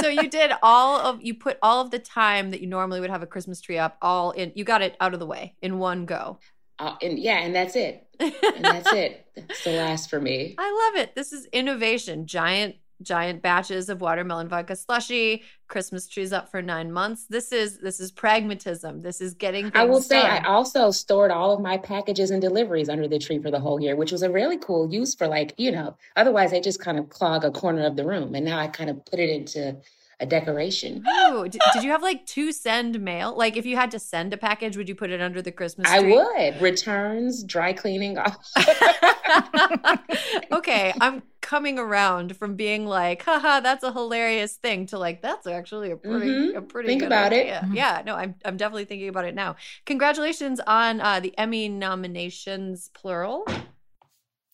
[0.01, 3.11] so you did all of you put all of the time that you normally would
[3.11, 5.79] have a Christmas tree up all in you got it out of the way in
[5.79, 6.39] one go.
[6.79, 8.07] Uh, and yeah, and that's it.
[8.21, 9.27] And that's it.
[9.35, 10.55] That's the last for me.
[10.59, 11.15] I love it.
[11.15, 12.27] This is innovation.
[12.27, 17.27] Giant giant batches of watermelon vodka slushy, Christmas trees up for nine months.
[17.29, 19.03] This is this is pragmatism.
[19.03, 19.71] This is getting.
[19.75, 20.45] I will say, done.
[20.45, 23.81] I also stored all of my packages and deliveries under the tree for the whole
[23.81, 25.97] year, which was a really cool use for like you know.
[26.17, 28.91] Otherwise, they just kind of clog a corner of the room, and now I kind
[28.91, 29.77] of put it into
[30.21, 31.03] a decoration.
[31.07, 33.35] Oh, did, did, you have like to send mail?
[33.37, 35.91] Like if you had to send a package, would you put it under the Christmas
[35.91, 36.15] tree?
[36.15, 36.61] I would.
[36.61, 38.19] Returns, dry cleaning.
[40.53, 45.47] okay, I'm coming around from being like, haha, that's a hilarious thing to like, that's
[45.47, 46.59] actually a pretty, mm-hmm.
[46.59, 47.59] a pretty think about idea.
[47.59, 47.65] it.
[47.65, 47.75] Mm-hmm.
[47.75, 49.57] Yeah, no, I'm, I'm definitely thinking about it now.
[49.87, 53.47] Congratulations on uh, the Emmy nominations, plural.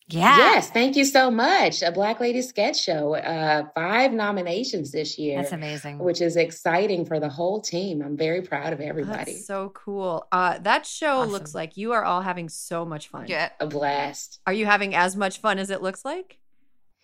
[0.09, 0.37] Yeah.
[0.37, 1.81] Yes, thank you so much.
[1.81, 3.15] A Black Lady Sketch Show.
[3.15, 5.41] Uh, five nominations this year.
[5.41, 5.99] That's amazing.
[5.99, 8.01] Which is exciting for the whole team.
[8.01, 9.33] I'm very proud of everybody.
[9.33, 10.25] That's so cool.
[10.31, 11.31] Uh, that show awesome.
[11.31, 13.25] looks like you are all having so much fun.
[13.27, 13.49] Yeah.
[13.59, 14.39] A blast.
[14.47, 16.39] Are you having as much fun as it looks like?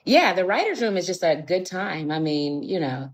[0.05, 2.09] Yeah, the writer's room is just a good time.
[2.09, 3.09] I mean, you know,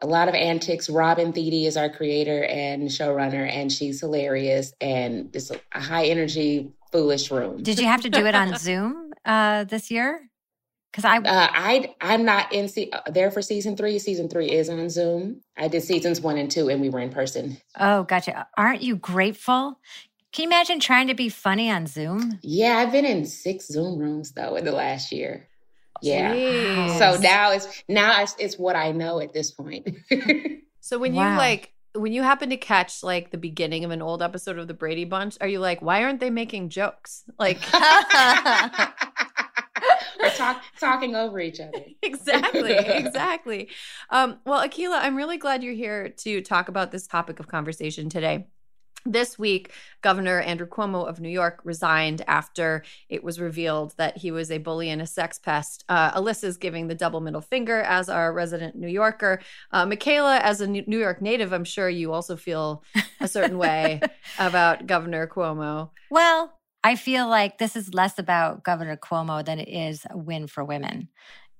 [0.00, 0.90] a lot of antics.
[0.90, 6.72] Robin Thede is our creator and showrunner, and she's hilarious and just a high energy,
[6.90, 7.62] foolish room.
[7.62, 9.11] Did you have to do it on Zoom?
[9.24, 10.28] Uh, this year?
[10.90, 13.98] Because I, uh, I, I'm not in se- uh, there for season three.
[13.98, 15.40] Season three is on Zoom.
[15.56, 17.56] I did seasons one and two, and we were in person.
[17.80, 18.46] Oh, gotcha.
[18.58, 19.78] Aren't you grateful?
[20.32, 22.38] Can you imagine trying to be funny on Zoom?
[22.42, 25.48] Yeah, I've been in six Zoom rooms though in the last year.
[26.00, 26.34] Yeah.
[26.34, 26.98] Jeez.
[26.98, 29.88] So now it's now it's, it's what I know at this point.
[30.80, 31.32] so when wow.
[31.32, 34.68] you like when you happen to catch like the beginning of an old episode of
[34.68, 37.24] the Brady Bunch, are you like, why aren't they making jokes?
[37.38, 37.60] Like
[40.22, 41.84] or talk, talking over each other.
[42.02, 43.68] exactly, exactly.
[44.10, 48.08] Um, well, Akilah, I'm really glad you're here to talk about this topic of conversation
[48.08, 48.46] today.
[49.04, 54.30] This week, Governor Andrew Cuomo of New York resigned after it was revealed that he
[54.30, 55.84] was a bully and a sex pest.
[55.88, 59.40] Uh, Alyssa's giving the double middle finger as our resident New Yorker.
[59.72, 62.84] Uh, Michaela, as a New York native, I'm sure you also feel
[63.18, 64.00] a certain way
[64.38, 65.90] about Governor Cuomo.
[66.08, 66.52] Well,
[66.84, 70.64] I feel like this is less about Governor Cuomo than it is a win for
[70.64, 71.08] women.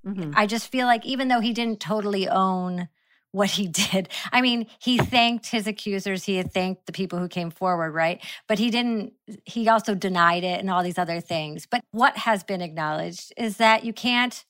[0.07, 0.33] Mm-hmm.
[0.35, 2.89] I just feel like even though he didn't totally own
[3.31, 7.29] what he did, I mean, he thanked his accusers, he had thanked the people who
[7.29, 8.23] came forward, right?
[8.49, 9.13] But he didn't,
[9.45, 11.67] he also denied it and all these other things.
[11.71, 14.45] But what has been acknowledged is that you can't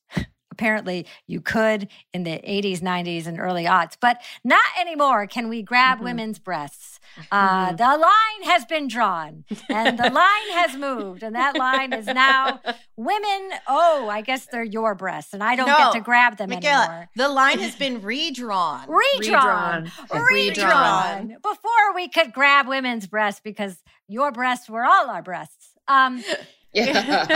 [0.53, 5.63] apparently you could in the 80s 90s and early aughts but not anymore can we
[5.63, 6.05] grab mm-hmm.
[6.05, 7.01] women's breasts
[7.33, 7.77] uh, mm-hmm.
[7.77, 12.61] the line has been drawn and the line has moved and that line is now
[12.97, 16.51] women oh i guess they're your breasts and i don't no, get to grab them
[16.51, 21.29] Michaela, anymore the line has been redrawn redrawn redrawn, redrawn.
[21.43, 26.23] before we could grab women's breasts because your breasts were all our breasts um
[26.73, 27.27] yeah.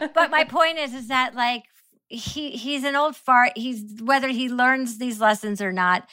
[0.00, 1.64] but, but my point is is that like
[2.12, 3.52] he he's an old fart.
[3.56, 6.08] He's whether he learns these lessons or not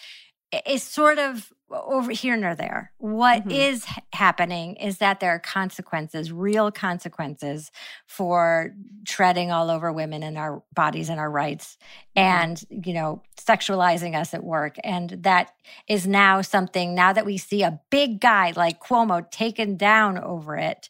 [0.65, 2.91] is sort of over here nor there.
[2.97, 3.51] What mm-hmm.
[3.51, 7.71] is happening is that there are consequences, real consequences
[8.07, 8.73] for
[9.05, 11.77] treading all over women and our bodies and our rights
[12.17, 12.27] mm-hmm.
[12.27, 14.77] and, you know, sexualizing us at work.
[14.83, 15.51] And that
[15.87, 20.57] is now something, now that we see a big guy like Cuomo taken down over
[20.57, 20.89] it,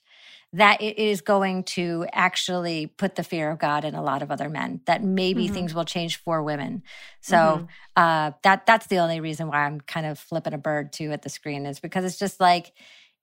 [0.54, 4.32] that it is going to actually put the fear of God in a lot of
[4.32, 4.82] other men.
[4.86, 5.54] That maybe mm-hmm.
[5.54, 6.84] things will change for women.
[7.22, 7.66] So mm-hmm.
[7.96, 11.22] uh, that that's the only reason why I'm kind of flipping a bird too at
[11.22, 12.74] the screen is because it's just like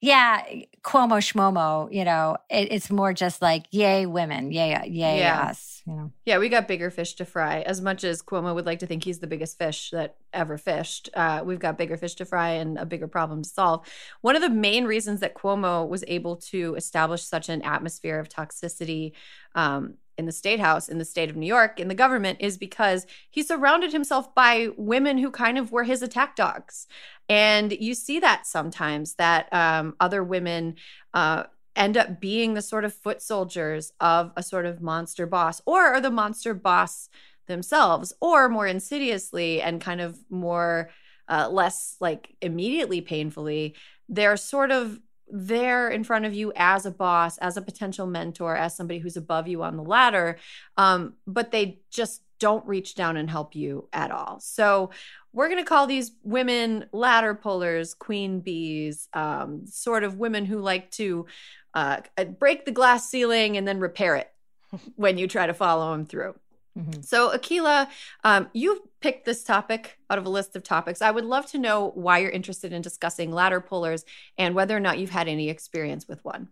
[0.01, 0.43] yeah,
[0.83, 5.41] Cuomo Schmomo, you know, it, it's more just like, yay, women, yay, yay, yeah.
[5.41, 6.13] us, you know.
[6.27, 7.63] Yeah, we got bigger fish to fry.
[7.63, 11.09] As much as Cuomo would like to think he's the biggest fish that ever fished,
[11.15, 13.87] uh, we've got bigger fish to fry and a bigger problem to solve.
[14.21, 18.29] One of the main reasons that Cuomo was able to establish such an atmosphere of
[18.29, 19.13] toxicity
[19.55, 22.57] um, in the state house in the state of New York in the government is
[22.57, 26.87] because he surrounded himself by women who kind of were his attack dogs.
[27.29, 30.77] And you see that sometimes that um, other women
[31.13, 35.61] uh, end up being the sort of foot soldiers of a sort of monster boss
[35.67, 37.09] or are the monster boss
[37.47, 40.91] themselves, or more insidiously and kind of more
[41.29, 43.75] uh, less like immediately painfully,
[44.09, 44.99] they're sort of
[45.29, 49.17] there in front of you as a boss, as a potential mentor, as somebody who's
[49.17, 50.39] above you on the ladder.
[50.77, 54.39] Um, but they just don't reach down and help you at all.
[54.41, 54.91] So
[55.33, 60.61] we're going to call these women ladder pullers, queen bees, um, sort of women who
[60.61, 61.27] like to
[61.75, 62.01] uh,
[62.39, 64.31] break the glass ceiling and then repair it
[64.97, 66.35] when you try to follow them through.
[66.77, 67.01] Mm-hmm.
[67.03, 67.89] So, Akilah,
[68.23, 71.01] um, you picked this topic out of a list of topics.
[71.01, 74.05] I would love to know why you're interested in discussing ladder pullers
[74.37, 76.49] and whether or not you've had any experience with one.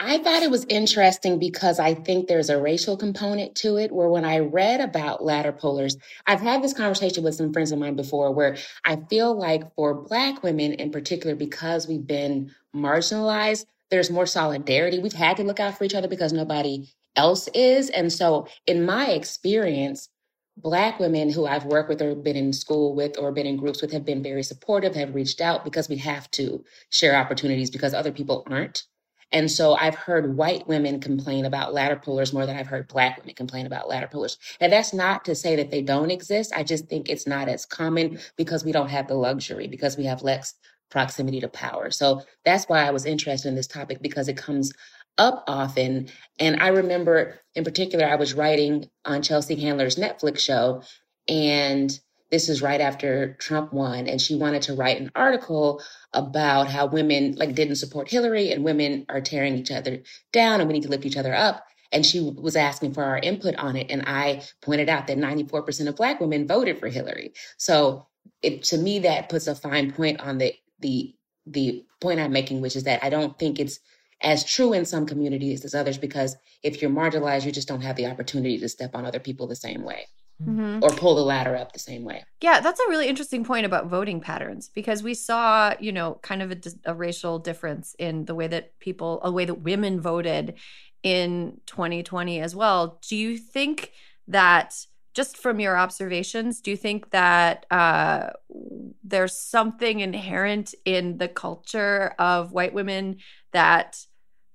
[0.00, 3.90] I thought it was interesting because I think there's a racial component to it.
[3.90, 7.80] Where when I read about ladder pullers, I've had this conversation with some friends of
[7.80, 13.66] mine before where I feel like for Black women in particular, because we've been marginalized,
[13.90, 15.00] there's more solidarity.
[15.00, 17.90] We've had to look out for each other because nobody else is.
[17.90, 20.08] And so, in my experience,
[20.58, 23.82] Black women who I've worked with or been in school with or been in groups
[23.82, 27.94] with have been very supportive, have reached out because we have to share opportunities because
[27.94, 28.84] other people aren't.
[29.32, 33.18] And so I've heard white women complain about ladder pullers more than I've heard black
[33.18, 34.38] women complain about ladder pullers.
[34.60, 36.52] And that's not to say that they don't exist.
[36.56, 40.06] I just think it's not as common because we don't have the luxury, because we
[40.06, 40.54] have less
[40.90, 41.90] proximity to power.
[41.90, 44.72] So that's why I was interested in this topic because it comes
[45.18, 46.08] up often.
[46.38, 50.82] And I remember in particular, I was writing on Chelsea Handler's Netflix show
[51.28, 51.98] and
[52.30, 56.86] this is right after Trump won, and she wanted to write an article about how
[56.86, 60.02] women like didn't support Hillary and women are tearing each other
[60.32, 61.64] down and we need to lift each other up.
[61.90, 63.90] And she was asking for our input on it.
[63.90, 67.32] And I pointed out that 94% of black women voted for Hillary.
[67.56, 68.06] So
[68.42, 71.14] it to me that puts a fine point on the the
[71.46, 73.80] the point I'm making, which is that I don't think it's
[74.22, 77.96] as true in some communities as others because if you're marginalized, you just don't have
[77.96, 80.06] the opportunity to step on other people the same way
[80.42, 80.82] mm-hmm.
[80.82, 82.24] or pull the ladder up the same way.
[82.40, 86.42] Yeah, that's a really interesting point about voting patterns because we saw, you know, kind
[86.42, 90.54] of a, a racial difference in the way that people, a way that women voted
[91.02, 92.98] in 2020 as well.
[93.08, 93.92] Do you think
[94.28, 94.74] that?
[95.14, 98.30] just from your observations, do you think that uh,
[99.02, 103.16] there's something inherent in the culture of white women
[103.50, 103.98] that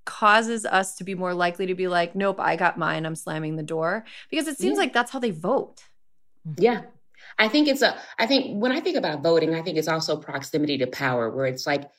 [0.05, 3.55] causes us to be more likely to be like, nope, I got mine, I'm slamming
[3.55, 4.05] the door.
[4.29, 4.81] Because it seems yeah.
[4.81, 5.83] like that's how they vote.
[6.57, 6.81] Yeah.
[7.39, 10.17] I think it's a, I think when I think about voting, I think it's also
[10.17, 11.89] proximity to power, where it's like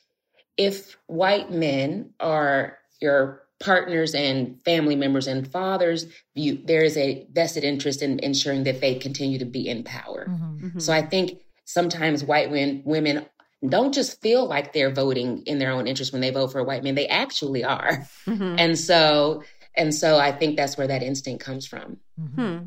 [0.57, 7.27] if white men are your partners and family members and fathers, you, there is a
[7.31, 10.27] vested interest in ensuring that they continue to be in power.
[10.29, 10.67] Mm-hmm.
[10.67, 10.79] Mm-hmm.
[10.79, 13.25] So I think sometimes white women, women
[13.69, 16.63] don't just feel like they're voting in their own interest when they vote for a
[16.63, 16.95] white man.
[16.95, 18.07] They actually are.
[18.25, 18.55] Mm-hmm.
[18.57, 19.43] And so,
[19.75, 21.97] and so I think that's where that instinct comes from.
[22.19, 22.41] Mm-hmm.
[22.41, 22.63] Hmm.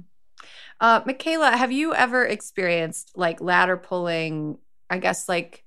[0.81, 4.59] Uh, Michaela, have you ever experienced like ladder pulling?
[4.89, 5.65] I guess like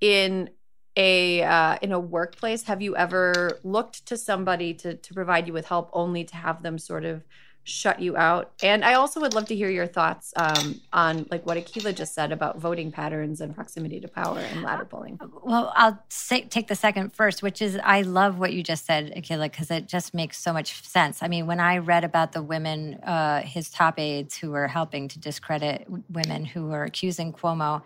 [0.00, 0.50] in
[0.96, 2.64] a uh, in a workplace.
[2.64, 6.62] Have you ever looked to somebody to to provide you with help, only to have
[6.62, 7.24] them sort of
[7.66, 8.52] shut you out.
[8.62, 12.14] And I also would love to hear your thoughts um, on like what Akilah just
[12.14, 15.18] said about voting patterns and proximity to power and ladder pulling.
[15.42, 19.12] Well, I'll say, take the second first, which is I love what you just said,
[19.16, 21.24] Akilah, because it just makes so much sense.
[21.24, 25.08] I mean, when I read about the women, uh, his top aides who were helping
[25.08, 27.82] to discredit women who were accusing Cuomo,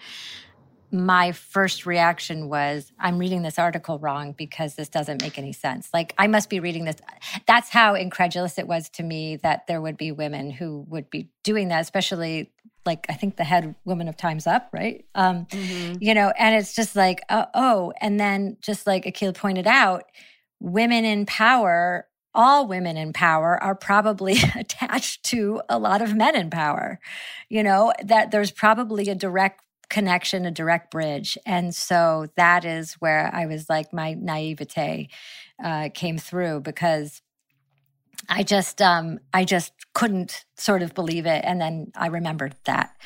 [0.93, 5.89] my first reaction was, I'm reading this article wrong because this doesn't make any sense.
[5.93, 6.97] Like, I must be reading this.
[7.47, 11.31] That's how incredulous it was to me that there would be women who would be
[11.45, 12.51] doing that, especially
[12.87, 15.05] like I think the head woman of Time's Up, right?
[15.15, 15.95] Um, mm-hmm.
[16.01, 20.05] You know, and it's just like, uh, oh, and then just like Akil pointed out,
[20.61, 26.37] women in power all women in power are probably attached to a lot of men
[26.37, 27.01] in power.
[27.49, 31.37] You know, that there's probably a direct connection, a direct bridge.
[31.45, 35.09] And so that is where I was like, my naivete
[35.63, 37.21] uh, came through because
[38.29, 41.45] I just, um, I just couldn't sort of believe it.
[41.45, 42.97] And then I remembered that.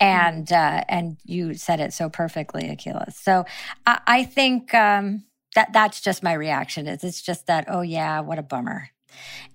[0.00, 3.12] And, uh, and you said it so perfectly, Akilah.
[3.12, 3.44] So
[3.84, 5.24] I, I think, um,
[5.54, 8.90] that that's just my reaction is it's just that, oh yeah, what a bummer.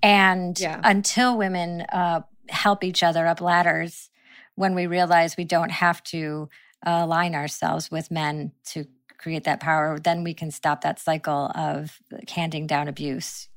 [0.01, 0.81] And yeah.
[0.83, 4.09] until women, uh, help each other up ladders,
[4.55, 6.49] when we realize we don't have to
[6.85, 8.85] align ourselves with men to
[9.17, 13.47] create that power, then we can stop that cycle of handing down abuse.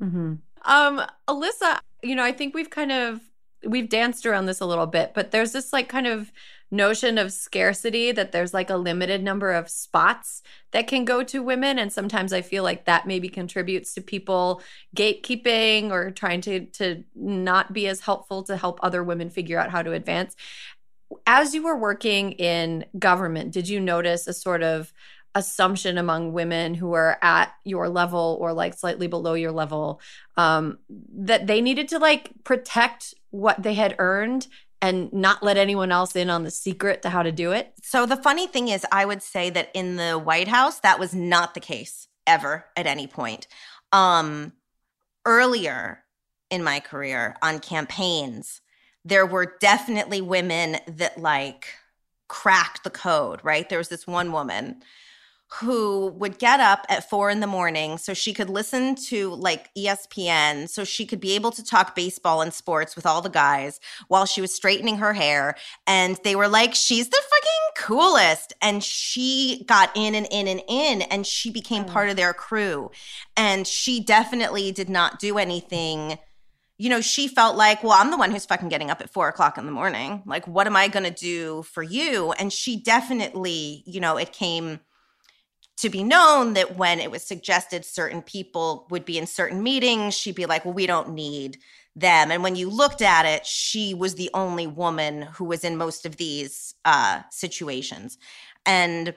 [0.00, 0.34] Mm-hmm.
[0.64, 3.20] Um, Alyssa, you know, I think we've kind of
[3.66, 6.32] we've danced around this a little bit, but there's this like kind of
[6.70, 11.42] notion of scarcity that there's like a limited number of spots that can go to
[11.42, 14.62] women and sometimes i feel like that maybe contributes to people
[14.96, 19.70] gatekeeping or trying to to not be as helpful to help other women figure out
[19.70, 20.36] how to advance
[21.26, 24.92] as you were working in government, did you notice a sort of
[25.34, 30.00] assumption among women who are at your level or like slightly below your level
[30.36, 34.48] um, that they needed to like protect what they had earned
[34.82, 37.72] and not let anyone else in on the secret to how to do it.
[37.82, 41.14] So the funny thing is, I would say that in the White House, that was
[41.14, 43.46] not the case ever at any point.
[43.92, 44.52] Um,
[45.26, 46.02] earlier
[46.48, 48.62] in my career on campaigns,
[49.04, 51.66] there were definitely women that like
[52.28, 53.68] cracked the code, right?
[53.68, 54.82] There was this one woman
[55.54, 59.68] who would get up at four in the morning so she could listen to like
[59.76, 63.80] ESPN, so she could be able to talk baseball and sports with all the guys
[64.06, 65.56] while she was straightening her hair.
[65.88, 68.52] And they were like, she's the fucking coolest.
[68.62, 71.88] And she got in and in and in, and she became mm.
[71.88, 72.92] part of their crew.
[73.36, 76.18] And she definitely did not do anything
[76.80, 79.28] you know, she felt like, well, I'm the one who's fucking getting up at four
[79.28, 80.22] o'clock in the morning.
[80.24, 82.32] Like, what am I going to do for you?
[82.32, 84.80] And she definitely, you know, it came
[85.76, 90.14] to be known that when it was suggested certain people would be in certain meetings,
[90.14, 91.58] she'd be like, well, we don't need
[91.94, 92.30] them.
[92.30, 96.06] And when you looked at it, she was the only woman who was in most
[96.06, 98.16] of these uh, situations.
[98.64, 99.14] And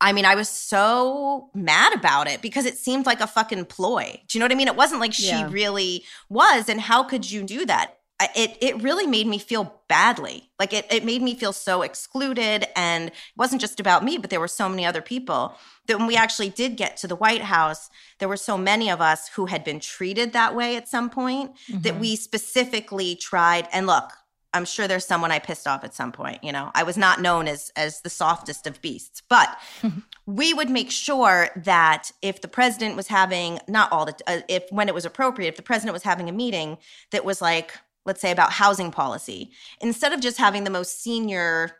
[0.00, 4.20] I mean, I was so mad about it because it seemed like a fucking ploy.
[4.28, 4.68] Do you know what I mean?
[4.68, 5.48] It wasn't like she Yeah.
[5.50, 6.68] really was.
[6.68, 7.94] And how could you do that?
[8.34, 10.50] It it really made me feel badly.
[10.58, 12.66] Like it it made me feel so excluded.
[12.76, 16.06] And it wasn't just about me, but there were so many other people that when
[16.08, 19.46] we actually did get to the White House, there were so many of us who
[19.46, 22.00] had been treated that way at some point that Mhm.
[22.00, 23.68] we specifically tried.
[23.72, 24.12] And look,
[24.54, 26.42] I'm sure there's someone I pissed off at some point.
[26.42, 29.56] You know, I was not known as as the softest of beasts, but
[30.26, 34.64] we would make sure that if the president was having not all the uh, if
[34.70, 36.78] when it was appropriate, if the president was having a meeting
[37.12, 37.72] that was like
[38.06, 41.76] let's say about housing policy, instead of just having the most senior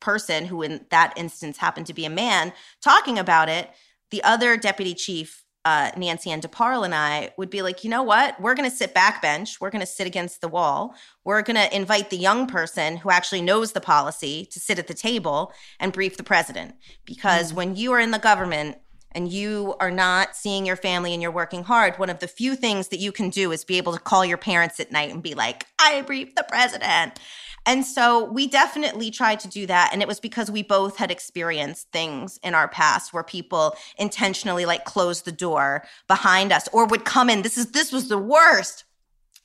[0.00, 3.70] person who in that instance happened to be a man talking about it,
[4.10, 8.40] the other deputy chief uh, Nancy-Ann DeParle and I would be like, you know what?
[8.40, 9.60] We're going to sit backbench.
[9.60, 10.94] We're going to sit against the wall.
[11.24, 14.88] We're going to invite the young person who actually knows the policy to sit at
[14.88, 16.74] the table and brief the president.
[17.04, 18.78] Because when you are in the government
[19.14, 22.56] and you are not seeing your family and you're working hard, one of the few
[22.56, 25.22] things that you can do is be able to call your parents at night and
[25.22, 27.18] be like, I briefed the president.
[27.64, 29.90] And so we definitely tried to do that.
[29.92, 34.66] And it was because we both had experienced things in our past where people intentionally
[34.66, 37.42] like closed the door behind us or would come in.
[37.42, 38.84] This is this was the worst.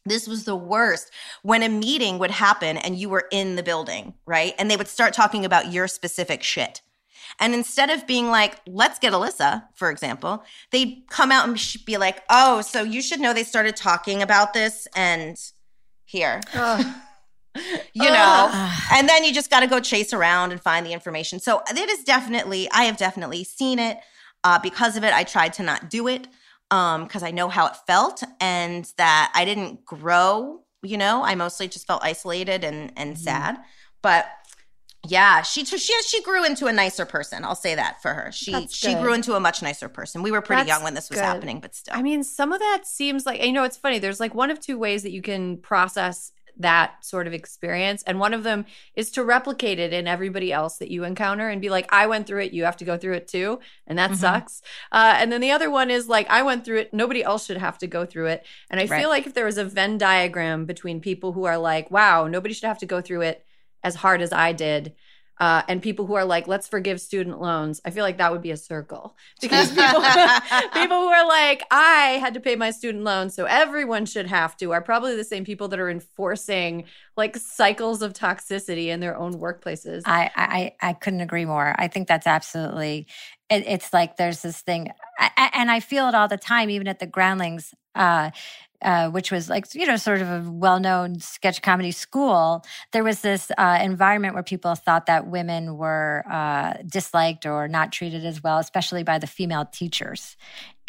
[0.06, 1.12] This was the worst
[1.44, 4.54] when a meeting would happen and you were in the building, right?
[4.58, 6.82] And they would start talking about your specific shit.
[7.40, 11.98] And instead of being like, let's get Alyssa, for example, they'd come out and be
[11.98, 15.38] like, oh, so you should know they started talking about this and
[16.06, 16.42] here,
[17.94, 21.40] you know, and then you just got to go chase around and find the information.
[21.40, 24.00] So it is definitely, I have definitely seen it.
[24.44, 26.28] Uh, because of it, I tried to not do it
[26.70, 30.62] because I know how it felt and that I didn't grow.
[30.84, 33.58] You know, I mostly just felt isolated and and sad.
[34.02, 34.28] But
[35.08, 37.44] yeah, she she she grew into a nicer person.
[37.44, 38.32] I'll say that for her.
[38.32, 40.22] She she grew into a much nicer person.
[40.24, 41.26] We were pretty That's young when this was good.
[41.26, 41.96] happening, but still.
[41.96, 44.00] I mean, some of that seems like you know, it's funny.
[44.00, 48.20] There's like one of two ways that you can process that sort of experience, and
[48.20, 51.70] one of them is to replicate it in everybody else that you encounter and be
[51.70, 54.16] like, "I went through it, you have to go through it too," and that Mhm.
[54.16, 54.62] sucks.
[54.92, 57.58] Uh, and then the other one is like, "I went through it, nobody else should
[57.58, 59.02] have to go through it." And I Right.
[59.02, 62.56] feel like if there was a Venn diagram between people who are like, "Wow, nobody
[62.56, 63.46] should have to go through it
[63.88, 64.94] as hard as I did."
[65.40, 67.80] Uh, and people who are like, let's forgive student loans.
[67.86, 70.02] I feel like that would be a circle because people,
[70.74, 74.58] people who are like, I had to pay my student loans, so everyone should have
[74.58, 76.86] to, are probably the same people that are enforcing
[77.16, 80.02] like cycles of toxicity in their own workplaces.
[80.08, 81.76] I, I I couldn't agree more.
[81.78, 83.06] I think that's absolutely.
[83.50, 86.88] It, it's like there's this thing, I- and I feel it all the time, even
[86.88, 88.32] at the Groundlings, uh,
[88.82, 92.64] uh, which was like you know sort of a well-known sketch comedy school.
[92.92, 97.92] There was this uh, environment where people thought that women were uh, disliked or not
[97.92, 100.38] treated as well, especially by the female teachers.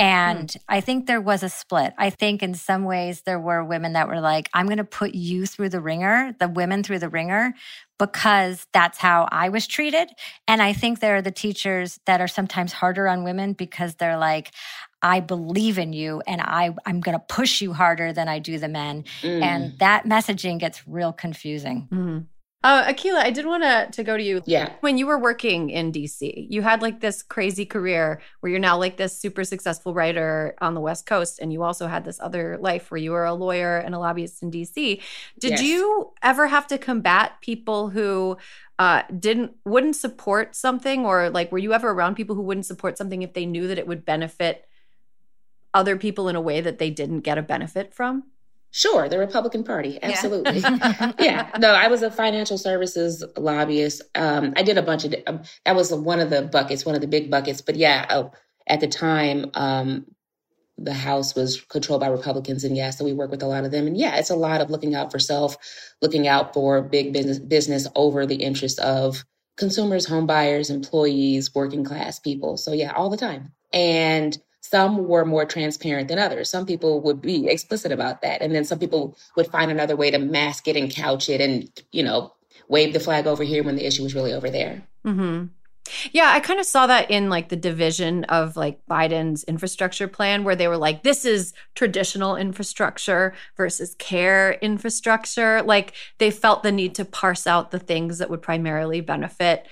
[0.01, 1.93] And I think there was a split.
[1.99, 5.13] I think in some ways there were women that were like, I'm going to put
[5.15, 7.55] you through the ringer, the women through the ringer,
[7.99, 10.09] because that's how I was treated.
[10.47, 14.19] And I think there are the teachers that are sometimes harder on women because they're
[14.19, 14.53] like,
[15.03, 18.59] I believe in you and I, I'm going to push you harder than I do
[18.59, 19.05] the men.
[19.23, 19.43] Mm.
[19.43, 21.89] And that messaging gets real confusing.
[21.93, 22.27] Mhm.
[22.65, 24.43] Uh, Akilah, I did want to to go to you.
[24.45, 24.73] Yeah.
[24.81, 28.77] When you were working in DC, you had like this crazy career where you're now
[28.77, 32.59] like this super successful writer on the West Coast, and you also had this other
[32.61, 35.01] life where you were a lawyer and a lobbyist in DC.
[35.39, 35.63] Did Yes.
[35.63, 38.37] you ever have to combat people who
[38.81, 42.99] uh, didn't wouldn't support something, or like were you ever around people who wouldn't support
[42.99, 44.67] something if they knew that it would benefit
[45.75, 48.25] other people in a way that they didn't get a benefit from?
[48.71, 50.59] Sure, the Republican Party, absolutely.
[51.19, 54.03] yeah, no, I was a financial services lobbyist.
[54.15, 57.01] Um, I did a bunch of um, that was one of the buckets, one of
[57.01, 57.63] the big buckets.
[57.63, 58.29] But yeah, uh,
[58.67, 60.05] at the time, um,
[60.77, 63.71] the House was controlled by Republicans, and yeah, so we work with a lot of
[63.71, 63.87] them.
[63.87, 65.57] And yeah, it's a lot of looking out for self,
[66.03, 69.25] looking out for big business business over the interest of
[69.57, 72.59] consumers, home buyers, employees, working class people.
[72.59, 73.53] So yeah, all the time.
[73.73, 74.37] And
[74.71, 76.51] some were more transparent than others.
[76.51, 78.43] Some people would be explicit about that.
[78.43, 81.71] And then some people would find another way to mask it and couch it and,
[81.93, 82.35] you know,
[82.69, 84.83] wave the flag over here when the issue was really over there.
[85.05, 85.45] hmm
[86.13, 90.45] Yeah, I kind of saw that in like the division of like Biden's infrastructure plan,
[90.45, 95.63] where they were like, this is traditional infrastructure versus care infrastructure.
[95.63, 99.67] Like they felt the need to parse out the things that would primarily benefit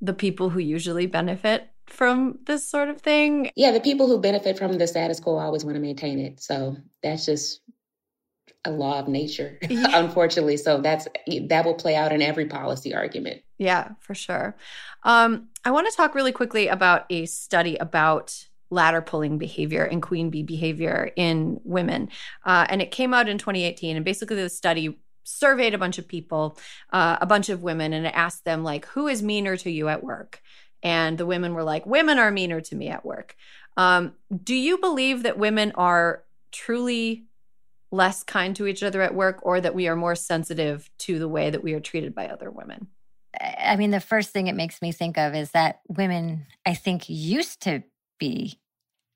[0.00, 3.50] the people who usually benefit from this sort of thing.
[3.56, 6.40] Yeah, the people who benefit from the status quo always want to maintain it.
[6.40, 7.60] So that's just
[8.64, 9.98] a law of nature, Yeah.
[9.98, 10.56] unfortunately.
[10.56, 11.06] So that's
[11.48, 13.42] that will play out in every policy argument.
[13.56, 14.56] Yeah, for sure.
[15.04, 20.02] Um, I want to talk really quickly about a study about ladder pulling behavior and
[20.02, 22.10] queen bee behavior in women.
[22.44, 23.96] Uh, and it came out in 2018.
[23.96, 26.58] And basically, the study surveyed a bunch of people,
[26.92, 29.88] uh, a bunch of women, and it asked them, like, who is meaner to you
[29.88, 30.40] at work?
[30.82, 33.36] And the women were like, women are meaner to me at work.
[33.76, 34.14] Um,
[34.44, 37.26] do you believe that women are truly
[37.90, 41.28] less kind to each other at work or that we are more sensitive to the
[41.28, 42.88] way that we are treated by other women?
[43.40, 47.08] I mean, the first thing it makes me think of is that women, I think,
[47.08, 47.82] used to
[48.18, 48.58] be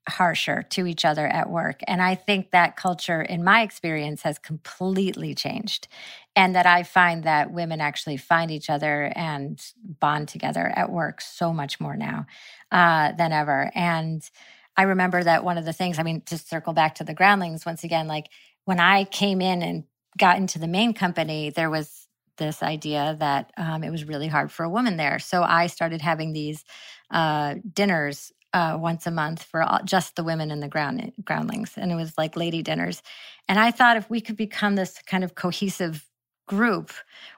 [0.07, 1.81] harsher to each other at work.
[1.87, 5.87] And I think that culture, in my experience, has completely changed.
[6.35, 9.63] And that I find that women actually find each other and
[9.99, 12.25] bond together at work so much more now
[12.71, 13.71] uh, than ever.
[13.75, 14.27] And
[14.75, 17.65] I remember that one of the things, I mean, to circle back to the groundlings
[17.65, 18.29] once again, like
[18.65, 19.83] when I came in and
[20.17, 24.51] got into the main company, there was this idea that um, it was really hard
[24.51, 25.19] for a woman there.
[25.19, 26.63] So I started having these
[27.11, 31.73] uh, dinners uh, once a month for all, just the women in the ground groundlings,
[31.75, 33.01] and it was like lady dinners.
[33.47, 36.05] And I thought if we could become this kind of cohesive
[36.47, 36.91] group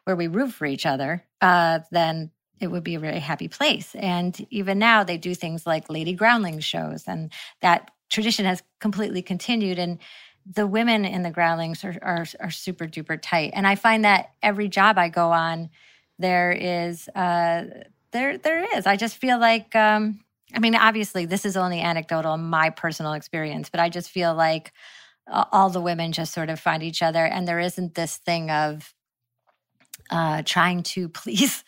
[0.03, 3.95] where we root for each other, uh, then it would be a very happy place.
[3.95, 9.21] And even now, they do things like lady groundling shows, and that tradition has completely
[9.21, 9.79] continued.
[9.79, 9.99] And
[10.45, 13.51] the women in the groundlings are, are, are super duper tight.
[13.55, 15.69] And I find that every job I go on,
[16.19, 17.65] there is, uh,
[18.11, 18.85] there, there is.
[18.85, 20.19] I just feel like, um,
[20.55, 24.71] I mean, obviously, this is only anecdotal, my personal experience, but I just feel like
[25.29, 28.49] uh, all the women just sort of find each other, and there isn't this thing
[28.49, 28.93] of
[30.09, 31.63] uh, trying to please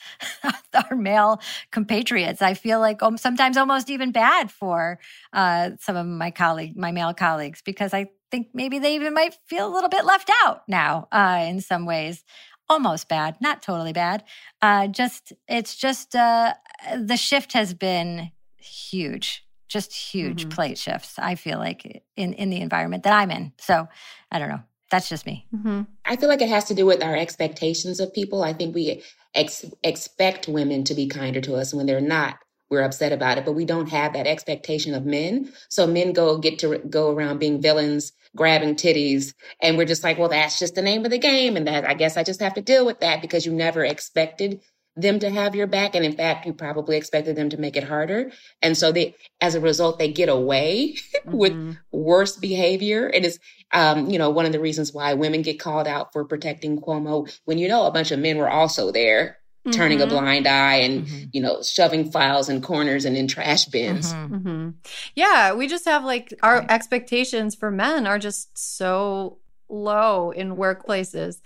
[0.73, 2.41] our male compatriots.
[2.41, 4.99] I feel like um, sometimes almost even bad for
[5.33, 9.35] uh, some of my colleague, my male colleagues, because I think maybe they even might
[9.47, 12.23] feel a little bit left out now uh, in some ways.
[12.69, 14.25] Almost bad, not totally bad.
[14.61, 16.53] Uh, just it's just uh,
[16.99, 18.31] the shift has been
[18.67, 20.51] huge, just huge Mhm.
[20.51, 21.15] plate shifts.
[21.17, 23.53] I feel like in in the environment that I'm in.
[23.59, 23.87] So
[24.31, 24.61] I don't know.
[24.89, 25.45] That's just me.
[25.53, 25.81] Mm-hmm.
[26.05, 28.41] I feel like it has to do with our expectations of people.
[28.43, 29.03] I think we
[29.35, 31.73] ex- expect women to be kinder to us.
[31.73, 32.39] When they're not,
[32.69, 33.43] we're upset about it.
[33.45, 35.51] But we don't have that expectation of men.
[35.69, 40.17] So men go get to go around being villains, grabbing titties, and we're just like,
[40.17, 42.53] well, that's just the name of the game, and that I guess I just have
[42.53, 44.61] to deal with that because you never expected
[44.97, 47.83] them to have your back, and in fact, you probably expected them to make it
[47.83, 48.31] harder.
[48.61, 50.95] And so they, as a result, they get away
[51.31, 51.71] with Mm-hmm.
[51.91, 53.09] worse behavior.
[53.13, 53.39] It is,
[53.73, 57.31] um, you know, one of the reasons why women get called out for protecting Cuomo
[57.45, 59.37] when you know a bunch of men were also there
[59.71, 60.09] turning a Mhm.
[60.09, 61.29] blind eye and, Mhm.
[61.33, 64.13] you know, shoving files in corners and in trash bins.
[64.13, 64.43] Mhm.
[64.43, 64.69] hmm
[65.15, 66.71] Yeah, we just have like our Right.
[66.71, 69.39] expectations for men are just so
[69.69, 71.41] low in workplaces.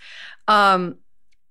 [0.46, 0.98] Um,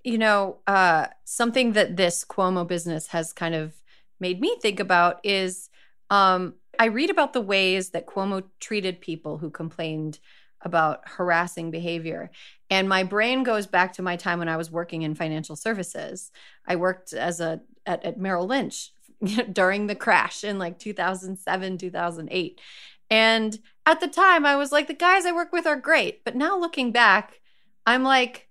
[0.03, 3.73] you know, uh, something that this Cuomo business has kind of
[4.19, 5.69] made me think about is
[6.09, 10.19] um, I read about the ways that Cuomo treated people who complained
[10.61, 12.31] about harassing behavior.
[12.69, 16.31] And my brain goes back to my time when I was working in financial services.
[16.67, 18.91] I worked as a at, at Merrill Lynch
[19.51, 22.61] during the crash in like 2007, 2008.
[23.09, 26.23] And at the time, I was like, the guys I work with are great.
[26.23, 27.41] But now looking back,
[27.85, 28.47] I'm like,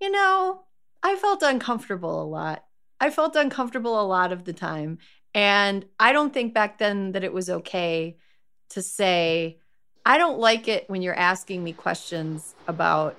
[0.00, 0.62] you know,
[1.02, 2.64] I felt uncomfortable a lot.
[3.00, 4.98] I felt uncomfortable a lot of the time.
[5.34, 8.18] And I don't think back then that it was okay
[8.70, 9.58] to say,
[10.04, 13.16] I don't like it when you're asking me questions about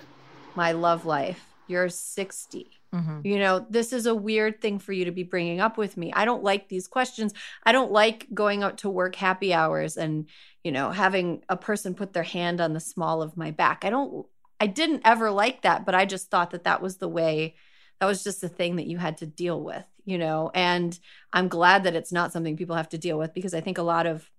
[0.55, 1.43] my love life.
[1.67, 2.69] You're 60.
[2.93, 3.21] Mm-hmm.
[3.23, 6.13] You know, this is a weird thing for you to be bringing up with me.
[6.13, 7.33] I don't like these questions.
[7.63, 10.27] I don't like going out to work happy hours and,
[10.63, 13.83] you know, having a person put their hand on the small of my back.
[13.83, 14.27] I don't,
[14.59, 17.55] I didn't ever like that, but I just thought that that was the way,
[17.99, 20.97] that was just the thing that you had to deal with, you know, and
[21.31, 23.83] I'm glad that it's not something people have to deal with because I think a
[23.83, 24.29] lot of,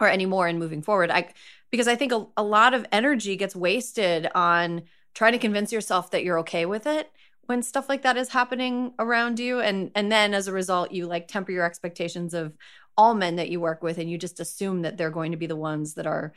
[0.00, 1.32] or anymore in moving forward, I,
[1.70, 4.82] because I think a, a lot of energy gets wasted on
[5.14, 7.10] trying to convince yourself that you're okay with it
[7.46, 9.60] when stuff like that is happening around you.
[9.60, 12.56] And and then as a result you like temper your expectations of
[12.96, 15.46] all men that you work with and you just assume that they're going to be
[15.46, 16.32] the ones that are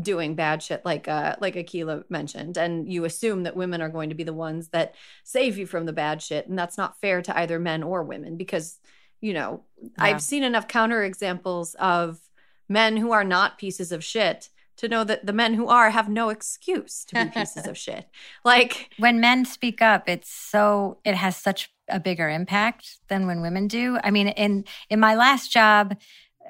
[0.00, 4.08] doing bad shit like uh like Akilah mentioned and you assume that women are going
[4.08, 4.94] to be the ones that
[5.24, 8.36] save you from the bad shit and that's not fair to either men or women
[8.36, 8.78] because
[9.20, 9.88] you know yeah.
[9.98, 12.20] I've seen enough counter examples of
[12.68, 14.48] men who are not pieces of shit
[14.78, 18.06] to know that the men who are have no excuse to be pieces of shit.
[18.44, 23.40] Like when men speak up, it's so it has such a bigger impact than when
[23.40, 23.98] women do.
[24.02, 25.96] I mean, in in my last job,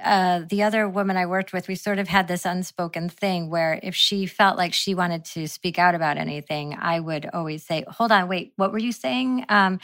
[0.03, 3.79] uh, the other woman I worked with, we sort of had this unspoken thing where
[3.83, 7.85] if she felt like she wanted to speak out about anything, I would always say,
[7.89, 9.81] "Hold on, wait, what were you saying?" Um,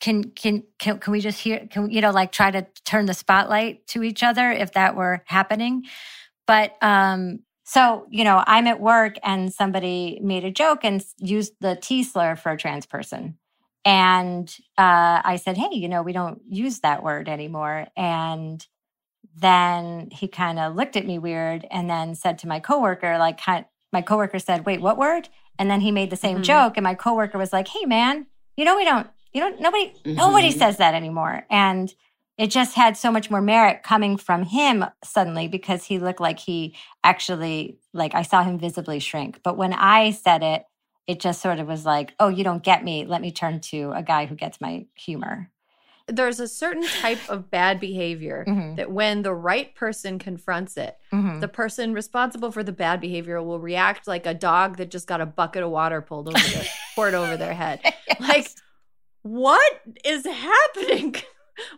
[0.00, 1.66] can, can can can we just hear?
[1.70, 5.22] Can you know like try to turn the spotlight to each other if that were
[5.26, 5.84] happening?
[6.46, 11.54] But um, so, you know, I'm at work and somebody made a joke and used
[11.60, 13.38] the T slur for a trans person.
[13.84, 17.86] And uh, I said, hey, you know, we don't use that word anymore.
[17.96, 18.64] And
[19.36, 23.40] then he kind of looked at me weird and then said to my coworker, like,
[23.92, 25.28] my coworker said, wait, what word?
[25.58, 26.44] And then he made the same mm-hmm.
[26.44, 26.76] joke.
[26.76, 28.26] And my coworker was like, hey, man,
[28.56, 30.14] you know, we don't, you don't, nobody, mm-hmm.
[30.14, 31.46] nobody says that anymore.
[31.50, 31.92] And
[32.38, 36.38] it just had so much more merit coming from him suddenly because he looked like
[36.38, 36.74] he
[37.04, 39.40] actually like I saw him visibly shrink.
[39.42, 40.64] But when I said it,
[41.06, 43.04] it just sort of was like, "Oh, you don't get me.
[43.04, 45.50] Let me turn to a guy who gets my humor."
[46.08, 48.76] There's a certain type of bad behavior mm-hmm.
[48.76, 51.40] that when the right person confronts it, mm-hmm.
[51.40, 55.20] the person responsible for the bad behavior will react like a dog that just got
[55.20, 57.80] a bucket of water pulled over their, poured over their head.
[57.84, 58.20] yes.
[58.20, 58.48] Like,
[59.22, 61.16] what is happening?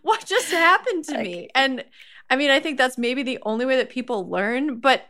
[0.02, 1.48] what just happened to me?
[1.54, 1.84] And
[2.30, 4.80] I mean, I think that's maybe the only way that people learn.
[4.80, 5.06] But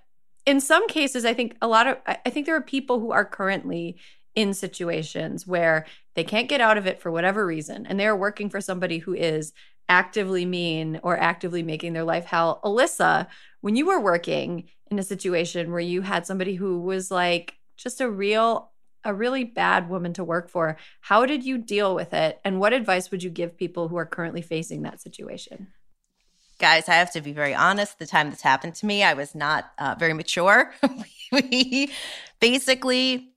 [0.47, 3.25] in some cases, I think a lot of, I think there are people who are
[3.25, 3.97] currently
[4.35, 7.87] in situations where they can't get out of it for whatever reason.
[7.87, 9.53] And they are working for somebody who is
[9.89, 12.61] actively mean or actively making their life hell.
[12.65, 13.27] Alyssa,
[13.61, 18.01] when you were working in a situation where you had somebody who was like just
[18.01, 18.71] a real
[19.05, 20.77] a really bad woman to work for.
[21.03, 22.41] How did you deal with it?
[22.45, 25.69] And what advice would you give people who are currently facing that situation?
[26.59, 27.99] Guys, I have to be very honest.
[27.99, 30.73] The time this happened to me, I was not uh, very mature.
[31.33, 31.91] we
[32.41, 33.34] basically,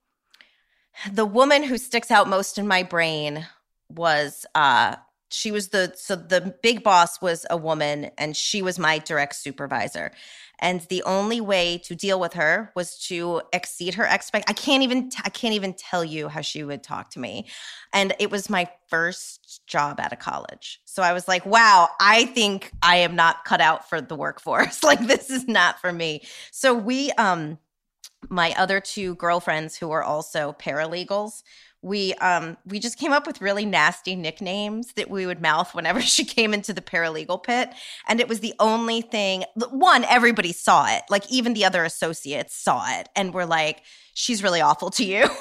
[1.12, 3.46] the woman who sticks out most in my brain
[3.90, 4.96] was uh,
[5.30, 9.36] she was the so the big boss was a woman and she was my direct
[9.36, 10.12] supervisor.
[10.60, 14.84] And the only way to deal with her was to exceed her expect i can't
[14.84, 17.48] even i can't even tell you how she would talk to me.
[17.94, 20.80] And it was my first job out of college.
[20.86, 24.84] So i was like wow i think i am not cut out for the workforce.
[24.88, 26.24] Like this is not for me.
[26.52, 27.58] So we um
[28.30, 31.44] my other two girlfriends who are also paralegals
[31.84, 36.02] we um we just came up with really nasty nicknames that we would mouth whenever
[36.16, 37.70] she came into the paralegal pit
[38.08, 42.56] and it was the only thing one everybody saw it like even the other associates
[42.56, 43.84] saw it and were like
[44.18, 45.26] she's really awful to you.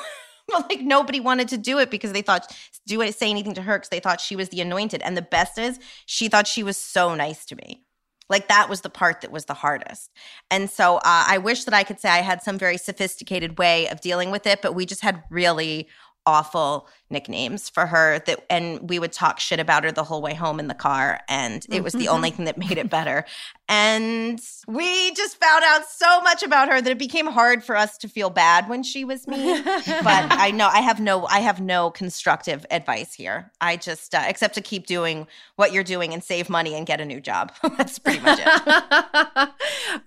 [0.48, 2.54] But like nobody wanted to do it because they thought
[2.86, 5.22] do it say anything to her because they thought she was the anointed and the
[5.22, 7.84] best is she thought she was so nice to me
[8.28, 10.10] like that was the part that was the hardest.
[10.50, 13.88] And so uh, I wish that I could say I had some very sophisticated way
[13.88, 15.88] of dealing with it, but we just had really
[16.26, 20.34] awful nicknames for her that and we would talk shit about her the whole way
[20.34, 23.24] home in the car and it was the only thing that made it better.
[23.68, 27.98] And we just found out so much about her that it became hard for us
[27.98, 29.62] to feel bad when she was mean.
[29.64, 33.52] But i know i have no i have no constructive advice here.
[33.60, 35.26] I just uh, except to keep doing
[35.56, 37.52] what you're doing and save money and get a new job.
[37.76, 39.48] That's pretty much it.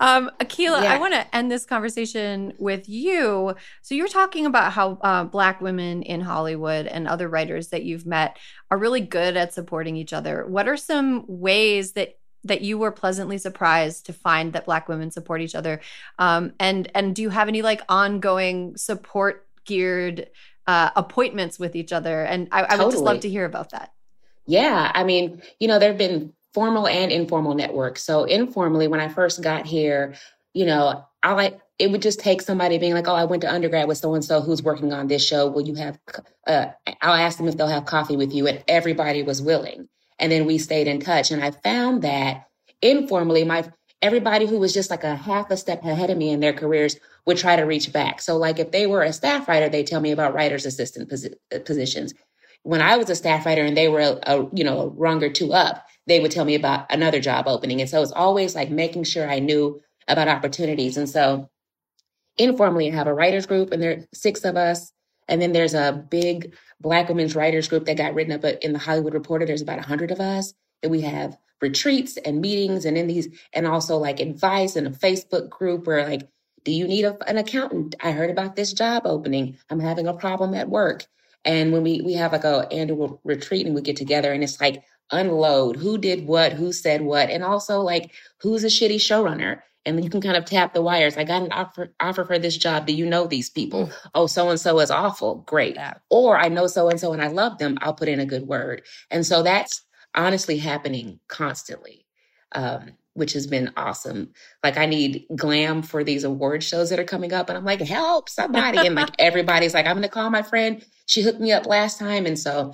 [0.01, 0.93] Um Akilah yeah.
[0.93, 3.55] i want to end this conversation with you.
[3.81, 8.05] So you're talking about how uh, black women in hollywood and other writers that you've
[8.05, 8.37] met
[8.71, 10.45] are really good at supporting each other.
[10.45, 15.11] What are some ways that that you were pleasantly surprised to find that black women
[15.11, 15.81] support each other
[16.19, 20.27] um, and and do you have any like ongoing support geared
[20.69, 22.23] uh, appointments with each other.
[22.23, 23.91] And I, I would just love to hear about that.
[24.45, 24.91] Yeah.
[24.93, 28.03] I mean, you know, there have been formal and informal networks.
[28.03, 30.13] So informally, when I first got here,
[30.53, 33.51] you know, I like it would just take somebody being like, "Oh, I went to
[33.51, 35.47] undergrad with so and so who's working on this show.
[35.47, 35.97] Will you have?"
[36.45, 36.67] Uh,
[37.01, 39.87] I'll ask them if they'll have coffee with you, and everybody was willing.
[40.19, 42.47] And then we stayed in touch, and I found that
[42.81, 43.65] informally, my
[44.01, 46.97] everybody who was just like a half a step ahead of me in their careers
[47.25, 48.21] would try to reach back.
[48.21, 51.35] So, like if they were a staff writer, they tell me about writer's assistant posi-
[51.55, 52.13] uh, positions.
[52.63, 55.23] When I was a staff writer and they were a, a you know a rung
[55.23, 57.79] or two up, they would tell me about another job opening.
[57.79, 60.97] And so it's always like making sure I knew about opportunities.
[60.97, 61.49] And so
[62.39, 64.91] informally, have a writers group, and there are six of us.
[65.27, 68.79] And then there's a big Black women's writers group that got written up in the
[68.79, 69.45] Hollywood Reporter.
[69.45, 73.27] There's about a hundred of us, and we have retreats and meetings, and in these,
[73.53, 76.27] and also like advice and a Facebook group where like,
[76.63, 77.95] do you need a, an accountant?
[78.01, 79.57] I heard about this job opening.
[79.69, 81.05] I'm having a problem at work.
[81.45, 84.59] And when we we have like a annual retreat and we get together, and it's
[84.59, 88.11] like unload who did what, who said what, and also like
[88.41, 91.17] who's a shitty showrunner and you can kind of tap the wires.
[91.17, 92.85] I got an offer offer for this job.
[92.85, 93.87] Do you know these people?
[93.87, 93.93] Mm.
[94.13, 95.43] Oh, so and so is awful.
[95.47, 95.75] Great.
[95.75, 95.95] Yeah.
[96.09, 97.77] Or I know so and so and I love them.
[97.81, 98.83] I'll put in a good word.
[99.09, 99.83] And so that's
[100.15, 102.05] honestly happening constantly.
[102.53, 104.31] Um, which has been awesome.
[104.63, 107.49] Like I need glam for these award shows that are coming up.
[107.49, 108.77] And I'm like, help somebody.
[108.77, 110.83] and like everybody's like, I'm gonna call my friend.
[111.05, 112.25] She hooked me up last time.
[112.25, 112.73] And so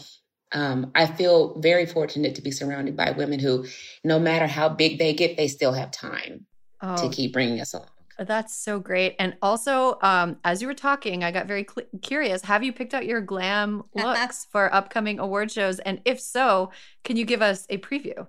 [0.52, 3.66] um, I feel very fortunate to be surrounded by women who,
[4.04, 6.46] no matter how big they get, they still have time
[6.82, 7.90] oh, to keep bringing us along.
[8.18, 9.16] That's so great.
[9.20, 12.42] And also, um, as you were talking, I got very cl- curious.
[12.44, 15.80] Have you picked out your glam looks for upcoming award shows?
[15.80, 16.72] And if so,
[17.04, 18.28] can you give us a preview?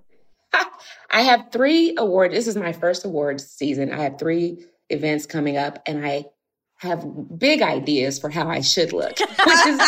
[1.10, 2.34] I have three awards.
[2.34, 3.92] This is my first awards season.
[3.92, 6.26] I have three events coming up, and I
[6.78, 7.06] have
[7.38, 9.80] big ideas for how I should look, which is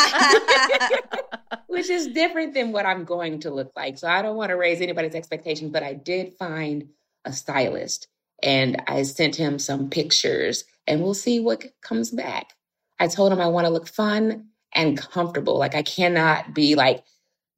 [1.66, 3.98] which is different than what I'm going to look like.
[3.98, 6.88] So I don't want to raise anybody's expectations, but I did find
[7.24, 8.08] a stylist
[8.42, 12.52] and I sent him some pictures and we'll see what comes back.
[13.00, 15.58] I told him I want to look fun and comfortable.
[15.58, 17.04] Like I cannot be like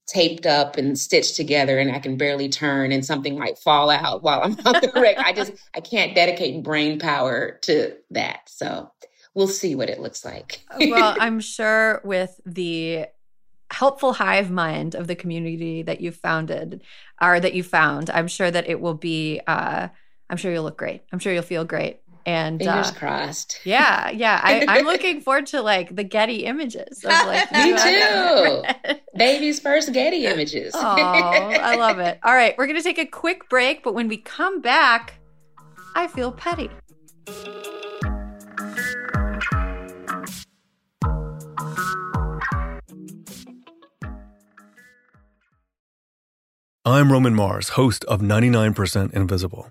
[0.06, 4.22] taped up and stitched together and I can barely turn and something might fall out
[4.22, 5.18] while I'm on the rec.
[5.18, 8.40] I just I can't dedicate brain power to that.
[8.46, 8.90] So
[9.34, 10.60] we'll see what it looks like.
[10.76, 13.06] well, I'm sure with the
[13.70, 16.82] helpful hive mind of the community that you founded
[17.22, 19.88] or that you found, I'm sure that it will be uh
[20.30, 21.02] I'm sure you'll look great.
[21.12, 22.00] I'm sure you'll feel great.
[22.24, 23.58] And fingers uh, crossed.
[23.64, 24.40] Yeah, yeah.
[24.42, 27.04] I, am looking forward to like the Getty images.
[27.04, 28.62] Of, like, Me too.
[29.16, 30.72] Baby's first Getty images.
[30.76, 32.20] oh, I love it.
[32.22, 35.14] All right, we're gonna take a quick break, but when we come back,
[35.96, 36.70] I feel petty.
[46.84, 49.70] I'm Roman Mars, host of 99% Invisible.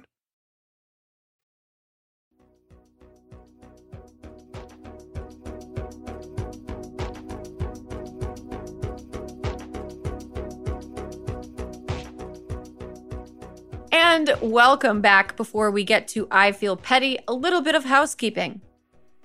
[14.21, 15.35] And welcome back.
[15.35, 18.61] Before we get to I Feel Petty, a little bit of housekeeping.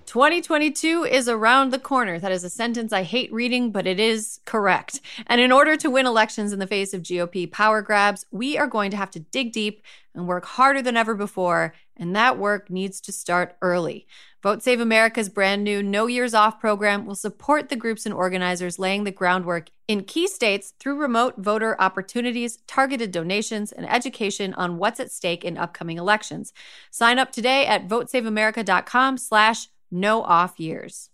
[0.06, 2.18] 2022 is around the corner.
[2.18, 5.00] That is a sentence I hate reading, but it is correct.
[5.26, 8.66] And in order to win elections in the face of GOP power grabs, we are
[8.66, 9.82] going to have to dig deep
[10.14, 11.74] and work harder than ever before.
[11.96, 14.06] And that work needs to start early.
[14.42, 18.78] Vote Save America's brand new No Years Off program will support the groups and organizers
[18.78, 24.78] laying the groundwork in key states through remote voter opportunities, targeted donations, and education on
[24.78, 26.52] what's at stake in upcoming elections.
[26.90, 31.10] Sign up today at votesaveamerica.com slash no off years.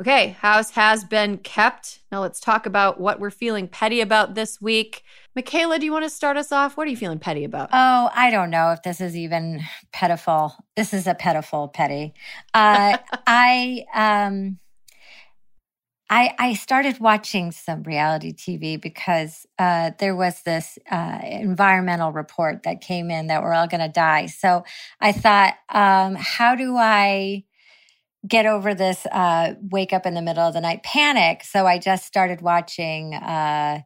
[0.00, 2.00] Okay, house has been kept.
[2.12, 5.02] Now let's talk about what we're feeling petty about this week.
[5.34, 6.76] Michaela, do you want to start us off?
[6.76, 7.70] What are you feeling petty about?
[7.72, 9.60] Oh, I don't know if this is even
[9.92, 10.52] pedophile.
[10.76, 12.14] This is a pedophile petty.
[12.54, 14.60] Uh, I um,
[16.08, 22.62] I I started watching some reality TV because uh, there was this uh, environmental report
[22.62, 24.26] that came in that we're all going to die.
[24.26, 24.62] So
[25.00, 27.44] I thought, um, how do I
[28.26, 31.44] get over this uh, wake up in the middle of the night panic.
[31.44, 33.80] So I just started watching uh,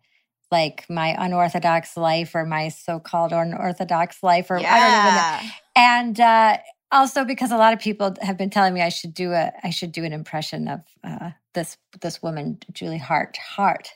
[0.51, 4.75] like my unorthodox life or my so-called unorthodox life or yeah.
[4.75, 5.55] I don't even know.
[5.75, 6.59] And uh,
[6.93, 9.71] also because a lot of people have been telling me I should do a I
[9.71, 13.89] should do an impression of uh, this this woman Julie Haart Haart.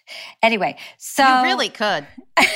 [0.42, 2.06] Anyway, so You really could.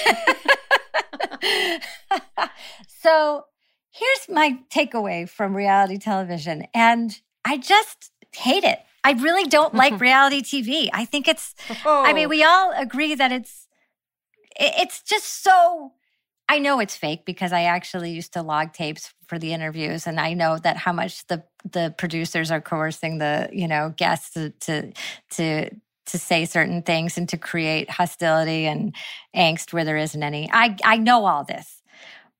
[2.88, 3.44] so
[3.90, 8.80] here's my takeaway from reality television, and I just hate it.
[9.02, 10.88] I really don't like reality TV.
[10.92, 11.54] I think it's.
[11.84, 12.28] I mean, oh.
[12.28, 13.66] we all agree that it's,
[14.58, 15.92] it's just so.
[16.48, 20.18] I know it's fake because I actually used to log tapes for the interviews, and
[20.18, 24.50] I know that how much the the producers are coercing the you know guests to
[24.50, 24.92] to
[25.32, 25.70] to
[26.06, 28.94] to say certain things and to create hostility and
[29.34, 30.50] angst where there isn't any.
[30.52, 31.82] I I know all this.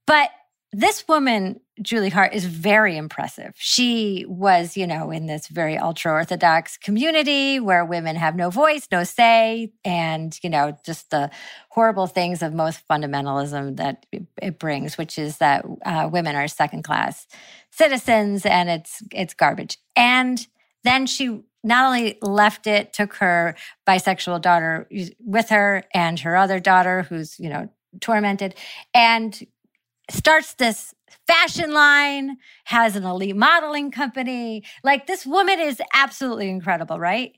[0.07, 0.31] But
[0.73, 3.55] this woman, Julie Haart, is very impressive.
[3.57, 8.87] She was, you know, in this very ultra Orthodox community where women have no voice,
[8.93, 11.31] no say, and, you know, just the
[11.71, 14.07] horrible things of most fundamentalism that
[14.41, 17.27] it, brings, which is that uh, women are second class
[17.73, 19.79] citizens and it's it's garbage.
[19.97, 20.47] And
[20.85, 23.57] then she not only left it, took her
[23.89, 27.69] bisexual daughter with her and her other daughter, who's, you know,
[28.01, 28.55] tormented,
[28.95, 29.41] and
[30.13, 30.95] starts this
[31.27, 34.65] fashion line, has an elite modeling company.
[34.83, 37.33] Like this woman is absolutely incredible, right?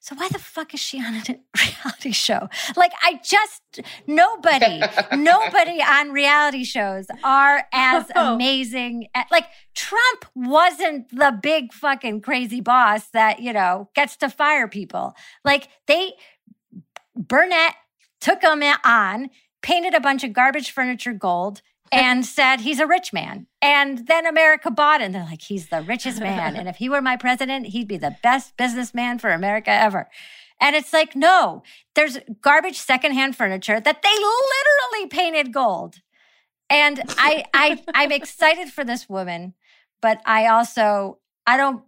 [0.00, 1.22] So why the fuck is she on a
[1.58, 2.48] reality show?
[2.76, 4.80] Like I just nobody,
[5.16, 8.34] nobody on reality shows are as oh.
[8.34, 9.08] amazing.
[9.14, 14.68] At, like Trump wasn't the big fucking crazy boss that, you know, gets to fire
[14.68, 15.14] people.
[15.44, 16.12] Like they
[17.16, 17.74] Burnett
[18.20, 19.30] took him on,
[19.62, 21.62] painted a bunch of garbage furniture gold,
[21.92, 23.46] and said he's a rich man.
[23.62, 25.04] And then America bought it.
[25.04, 26.56] And they're like, he's the richest man.
[26.56, 30.08] And if he were my president, he'd be the best businessman for America ever.
[30.60, 31.62] And it's like, no,
[31.94, 35.96] there's garbage secondhand furniture that they literally painted gold.
[36.70, 39.54] And I, I, I'm excited for this woman,
[40.00, 41.84] but I also, I don't,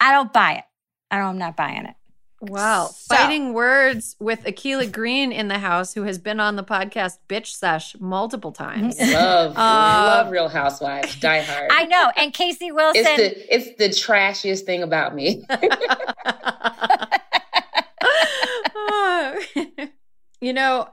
[0.00, 0.64] I don't buy it.
[1.10, 1.94] I don't, I'm not buying it.
[2.40, 2.86] Wow.
[2.86, 7.18] So- Fighting words with Akilah Green in the house, who has been on the podcast
[7.28, 8.98] Bitch Sesh multiple times.
[9.00, 9.60] Love, Uh,
[10.14, 11.70] love Real Housewives, Die Hard.
[11.72, 12.10] I know.
[12.16, 13.04] And Casey Wilson.
[13.06, 15.44] it's the it's the trashiest thing about me.
[20.40, 20.88] you know,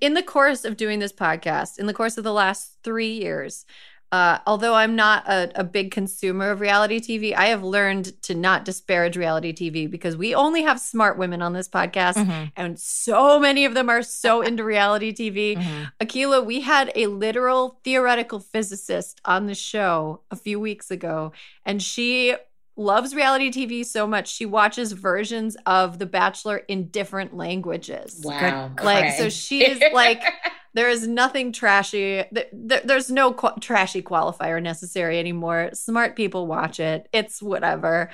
[0.00, 3.64] in the course of doing this podcast, in the course of the last three years,
[4.12, 8.34] uh, although I'm not a, a big consumer of reality TV, I have learned to
[8.34, 12.78] not disparage reality TV because we only have smart women on this podcast, Mhm, and
[12.78, 15.56] so many of them are so into reality TV.
[15.56, 15.92] mhm.
[16.00, 21.32] Akilah, we had a literal theoretical physicist on the show a few weeks ago,
[21.64, 22.34] and she
[22.76, 28.22] loves reality TV so much she watches versions of The Bachelor in different languages.
[28.24, 28.72] Wow.
[28.82, 29.30] Like, so okay.
[29.30, 30.22] she is like,
[30.74, 32.22] there is nothing trashy.
[32.34, 35.70] th- th- There's no qu- trashy qualifier necessary anymore.
[35.72, 37.08] Smart people watch it.
[37.12, 38.10] It's whatever.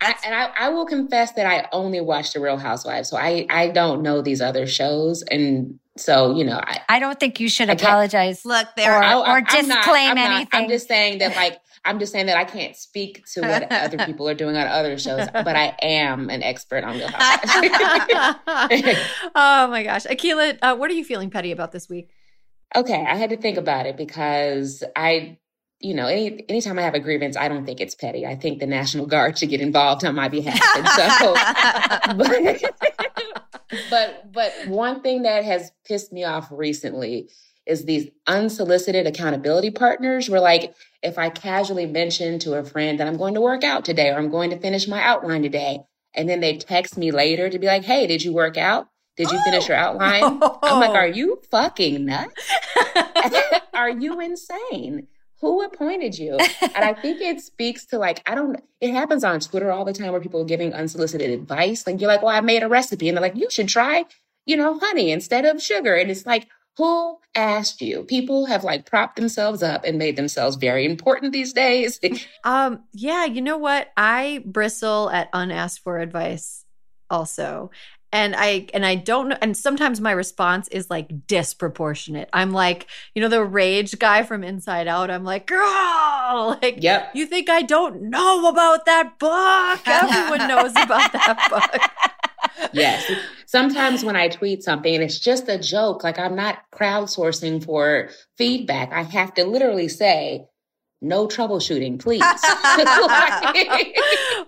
[0.00, 3.46] I, and I, I will confess that I only watch The Real Housewives, so I
[3.50, 6.80] I don't know these other shows, and so you know I.
[6.88, 8.44] I don't think you should I apologize.
[8.44, 10.30] Look, there Or- are I- or I'm disclaim not- I'm not.
[10.36, 10.48] anything.
[10.62, 13.98] I'm just saying that, like, I'm just saying that I can't speak to what other
[14.06, 17.68] people are doing on other shows, but I am an expert on Real Housewives.
[19.34, 20.04] oh my gosh.
[20.04, 22.10] Akilah, uh, what are you feeling petty about this week?
[22.76, 25.38] Okay, I had to think about it because I,
[25.80, 28.26] you know, any anytime I have a grievance, I don't think it's petty.
[28.26, 30.60] I think the National Guard should get involved on my behalf.
[30.76, 31.34] And so,
[32.14, 32.62] but,
[33.90, 37.30] but but one thing that has pissed me off recently
[37.64, 40.28] is these unsolicited accountability partners.
[40.28, 43.84] Where like, if I casually mention to a friend that I'm going to work out
[43.84, 45.80] today or I'm going to finish my outline today,
[46.14, 48.88] and then they text me later to be like, "Hey, did you work out?
[49.16, 49.80] Did you finish your oh.
[49.80, 50.24] outline?"
[50.62, 52.34] I'm like, "Are you fucking nuts?"
[53.74, 55.06] Are you insane?
[55.40, 56.36] Who appointed you?
[56.60, 59.92] And I think it speaks to like, I don't, it happens on Twitter all the
[59.92, 61.86] time where people are giving unsolicited advice.
[61.86, 63.08] Like, you're like, well, I made a recipe.
[63.08, 64.04] And they're like, you should try,
[64.46, 65.94] you know, honey instead of sugar.
[65.94, 66.48] And it's like,
[66.78, 68.04] who asked you?
[68.04, 72.00] People have like propped themselves up and made themselves very important these days.
[72.44, 73.88] Um, yeah, you know what?
[73.96, 76.64] I bristle at unasked for advice
[77.10, 77.70] also.
[78.10, 82.30] And I and I don't know and sometimes my response is like disproportionate.
[82.32, 85.10] I'm like, you know, the rage guy from Inside Out.
[85.10, 87.10] I'm like, girl, like yep.
[87.14, 89.86] you think I don't know about that book?
[89.86, 92.07] Everyone knows about that book.
[92.72, 93.10] Yes.
[93.46, 98.10] Sometimes when I tweet something and it's just a joke, like I'm not crowdsourcing for
[98.36, 100.44] feedback, I have to literally say,
[101.00, 102.22] no troubleshooting, please.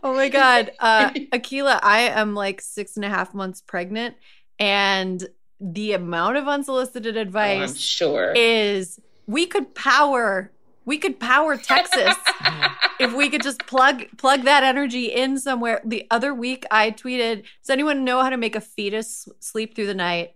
[0.02, 4.16] oh my god uh akilah i am like six and a half months pregnant
[4.58, 5.28] and
[5.61, 8.32] the amount of unsolicited Oh, advice sure.
[8.34, 10.50] is we could power
[10.85, 12.14] we could power Texas
[13.01, 15.81] if we could just plug plug that energy in somewhere.
[15.85, 19.87] The other week I tweeted, "Does anyone know how to make a fetus sleep through
[19.87, 20.35] the night?"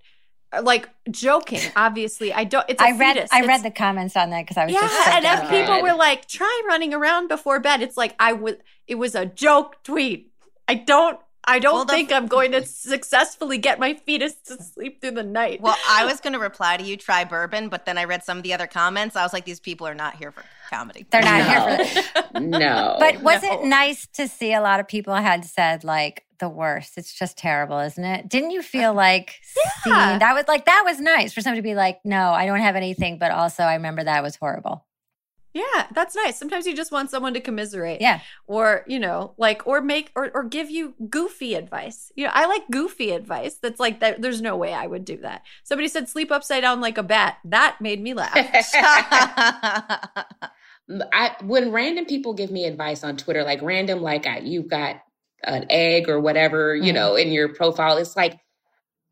[0.53, 2.33] Uh, Like joking, obviously.
[2.33, 2.65] I don't.
[2.69, 3.31] It's a I read fetus.
[3.33, 5.83] I It's- read the comments on that because I was yeah, just and if people
[5.83, 8.63] were like, "Try running around before bed," it's like I would.
[8.87, 10.31] It was a joke tweet.
[10.69, 11.19] I don't.
[11.47, 15.23] I don't Well, think I'm going to successfully get my fetus to sleep through the
[15.23, 15.61] night.
[15.61, 18.39] Well, I was going to reply to you, try bourbon, but then I read some
[18.39, 19.17] of the other comments.
[19.17, 21.07] I was like, these people are not here for comedy.
[21.11, 21.85] They're not no.
[21.85, 21.87] here
[22.33, 22.97] for no.
[23.01, 23.53] But was No.
[23.53, 26.97] it nice to see a lot of people had said like the worst?
[26.97, 28.29] It's just terrible, isn't it?
[28.29, 29.41] Didn't you feel uh, like
[29.87, 30.11] Yeah.
[30.13, 30.19] seen?
[30.21, 32.77] That was like that was nice for somebody to be like, no, I don't have
[32.77, 34.85] anything, but also I remember that was horrible.
[35.55, 36.39] Yeah, that's nice.
[36.39, 38.01] Sometimes you just want someone to commiserate.
[38.01, 38.21] Yeah.
[38.47, 42.45] or you know like or make or, or give you goofy advice you know i
[42.47, 46.09] like goofy advice that's like that there's no way i would do that somebody said
[46.09, 48.35] sleep upside down like a bat that made me laugh
[51.13, 54.97] I when random people give me advice on Twitter, like random, like I, you've got
[55.45, 56.95] an egg or whatever, you Mhm.
[56.95, 58.39] know, in your profile, it's like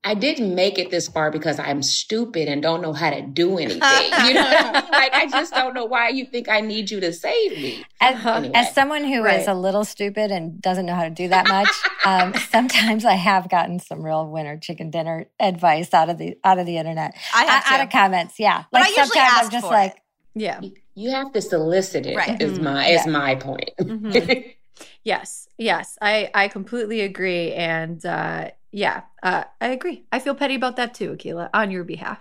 [0.05, 3.59] I didn't make it this far because I'm stupid and don't know how to do
[3.59, 3.81] anything.
[3.83, 4.91] You know what I mean?
[4.91, 7.85] Like I just don't know why you think I need you to save me.
[8.01, 8.53] As, Anyway.
[8.55, 9.49] as someone who is Right.
[9.49, 11.69] a little stupid and doesn't know how to do that much,
[12.05, 16.59] um, sometimes I have gotten some real winter chicken dinner advice out of the out
[16.59, 18.41] of the internet, I have out, out of comments.
[18.41, 20.01] Yeah, But I like usually sometimes ask I'm just for like, it.
[20.35, 20.61] yeah
[20.95, 22.17] You have to solicit it.
[22.17, 22.41] Right.
[22.43, 22.63] Is Mhm.
[22.65, 23.13] my is Yeah.
[23.13, 23.71] my point.
[23.81, 24.55] Mhm.
[25.05, 30.55] yes yes i i completely agree and uh yeah uh i agree i feel petty
[30.55, 32.19] about that too akilah on your behalf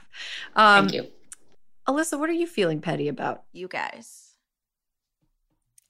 [0.55, 1.07] um Thank you.
[1.87, 4.30] alyssa what are you feeling petty about You guys.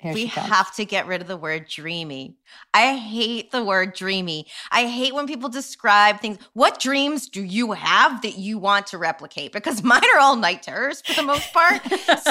[0.02, 2.36] Here we have to get rid of the word dreamy.
[2.74, 4.48] I hate the word dreamy.
[4.72, 6.40] I hate when people describe things.
[6.54, 9.54] What dreams do you have that you want to replicate?
[9.54, 11.82] Because mine are all night terrors for the most part.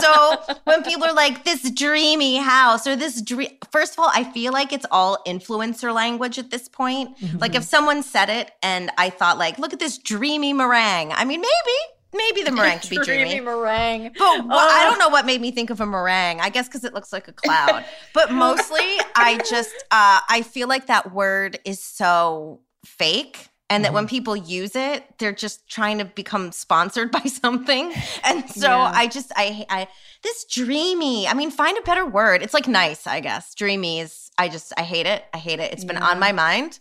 [0.00, 4.24] so when people are like, this dreamy house or this dream, first of all, I
[4.24, 7.16] feel like it's all influencer language at this point.
[7.38, 7.68] Like if mm-hmm.
[7.68, 11.12] someone said it and I thought, like, look at this dreamy meringue.
[11.12, 11.78] I mean, maybe,
[12.14, 13.40] maybe the meringue could be dreamy.
[13.40, 14.90] meringue But wh- I Oh.
[14.90, 16.40] don't know what made me think of a meringue.
[16.40, 17.84] I guess because it looks like a cloud.
[18.14, 18.84] but mostly,
[19.14, 23.46] I just uh, I feel like that word is so fake.
[23.72, 27.92] And that when people use it, they're just trying to become sponsored by something.
[28.24, 28.90] And so Yeah.
[28.92, 29.86] I just I I
[30.24, 31.28] this dreamy.
[31.28, 32.42] I mean, find a better word.
[32.42, 33.54] It's like nice, I guess.
[33.54, 35.24] Dreamy is I just I hate it.
[35.32, 35.72] I hate it.
[35.72, 36.80] It's been on my mind.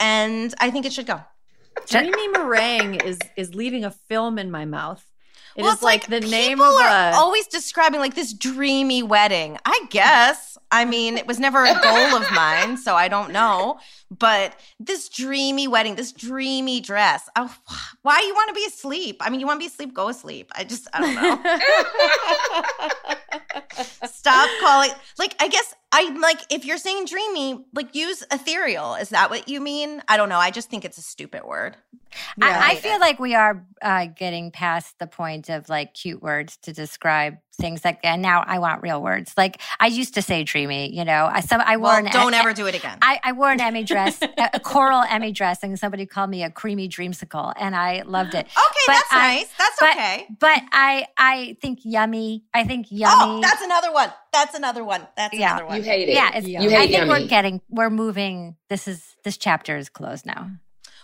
[0.00, 1.20] And I think it should go.
[1.88, 5.04] Dreamy meringue is is leaving a film in my mouth.
[5.56, 9.04] It is Well, it's like, the name of are a always describing like this dreamy
[9.04, 9.56] wedding.
[9.64, 10.58] I guess.
[10.72, 13.78] I mean, it was never a goal of mine, so I don't know.
[14.10, 17.28] But this dreamy wedding, this dreamy dress.
[17.36, 17.54] Oh,
[18.02, 19.18] why you want to be asleep?
[19.20, 20.50] I mean, you want to be asleep, go asleep.
[20.56, 21.38] I just, I don't know.
[24.08, 24.90] Stop calling.
[25.18, 28.94] Like, I guess I like if you're saying dreamy, like use ethereal.
[28.96, 30.02] Is that what you mean?
[30.08, 30.38] I don't know.
[30.38, 31.76] I just think it's a stupid word.
[32.38, 32.46] Yeah.
[32.46, 33.00] I, I hate feel it.
[33.00, 37.84] like we are uh, getting past the point of like cute words to describe things
[37.84, 39.32] like, and now I want real words.
[39.36, 42.34] Like I used to say dreamy, you know, I some I wore Well, an don't
[42.34, 42.98] a- ever do it again.
[43.02, 46.42] I, I wore an Emmy dress, a, a coral Emmy dress, and somebody called me
[46.44, 48.46] a creamy dreamsicle, and I loved it.
[48.46, 49.50] okay, but that's I- nice.
[49.58, 50.26] That's but- okay.
[50.38, 52.44] But I I think yummy.
[52.54, 53.14] I think yummy.
[53.16, 53.42] Oh, yummy.
[53.42, 54.12] that's another one.
[54.34, 55.06] That's another one.
[55.16, 55.52] That's Yeah.
[55.52, 55.76] another one.
[55.78, 56.14] You hate it.
[56.14, 56.60] yeah, it's, Yeah.
[56.60, 58.56] You I hate think we're getting we're moving.
[58.68, 60.50] This is this chapter is closed now.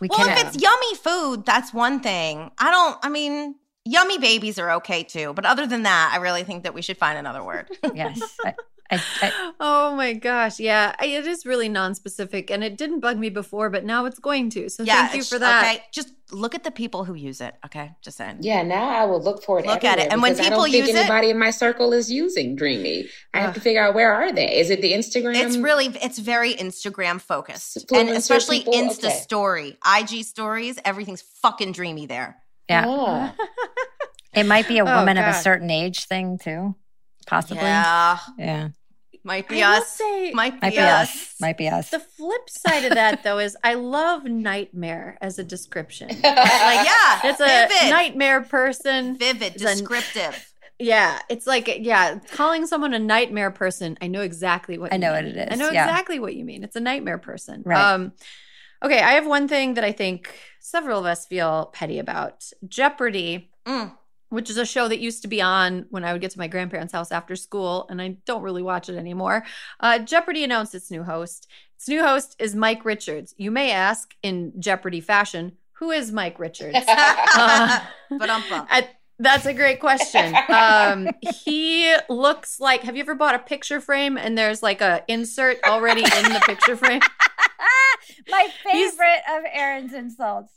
[0.00, 2.50] We well, can if it's yummy food, that's one thing.
[2.58, 2.98] I don't.
[3.02, 3.54] I mean,
[3.84, 5.32] yummy babies are okay too.
[5.34, 7.68] But other than that, I really think that we should find another word.
[7.94, 8.20] yes.
[8.44, 8.54] I,
[8.90, 10.58] I, I, oh my gosh.
[10.60, 10.94] Yeah.
[10.98, 14.50] I- It is really non-specific and it didn't bug me before, but now it's going
[14.50, 14.68] to.
[14.68, 15.64] So yeah, thank you for that.
[15.64, 17.54] Okay, just look at the people who use it.
[17.66, 18.38] Okay, just saying.
[18.40, 19.66] Yeah, now I will look for it.
[19.66, 20.10] Look at it.
[20.12, 22.56] And when because people I don't think use it- anybody in my circle is using
[22.56, 23.08] Dreamy.
[23.34, 23.54] I have Ugh.
[23.56, 24.58] to figure out where are they?
[24.58, 25.36] Is it the Instagram?
[25.36, 28.74] It's really, it's very Instagram focused, and especially people?
[28.74, 29.16] Insta Okay.
[29.20, 30.78] story, IG stories.
[30.84, 32.36] Everything's fucking dreamy there.
[32.68, 32.84] yeah.
[32.88, 33.34] Ah.
[34.32, 36.76] It might be a Oh, woman of a certain age thing too,
[37.26, 37.64] possibly.
[37.64, 38.68] Yeah, Yeah.
[39.24, 39.88] Might be I will us.
[39.96, 41.08] say might be, Might be us.
[41.10, 41.34] us.
[41.40, 41.90] Might be us.
[41.90, 46.08] the flip side of that though is I love nightmare as a description.
[46.08, 49.16] Like, yeah, It's a vivid, nightmare person.
[49.18, 50.46] vivid, It's a- descriptive.
[50.78, 53.98] Yeah, it's like yeah, calling someone a nightmare person.
[54.00, 55.26] I know exactly what I you know mean.
[55.26, 55.84] what it is, I know yeah.
[55.84, 56.64] exactly what you mean.
[56.64, 57.62] It's a nightmare person.
[57.66, 57.92] Right.
[57.92, 58.12] Um
[58.82, 62.44] okay, I have one thing that I think several of us feel petty about.
[62.66, 63.94] Jeopardy, Mm.
[64.30, 66.46] Which is a show that used to be on when I would get to my
[66.46, 69.44] grandparents' house after school, and I don't really watch it anymore.
[69.80, 71.48] Uh, Jeopardy announced its new host.
[71.76, 73.34] Its new host is Mike Richards.
[73.38, 76.78] You may ask, in Jeopardy fashion, who is Mike Richards?
[76.88, 77.80] Uh,
[78.18, 78.88] but I'm I-
[79.18, 80.34] that's a great question.
[80.48, 81.08] Um,
[81.44, 82.82] he looks like.
[82.84, 86.42] Have you ever bought a picture frame and there's like a insert already in the
[86.46, 87.00] picture frame?
[88.30, 90.52] My He's- favorite of Erin's insults.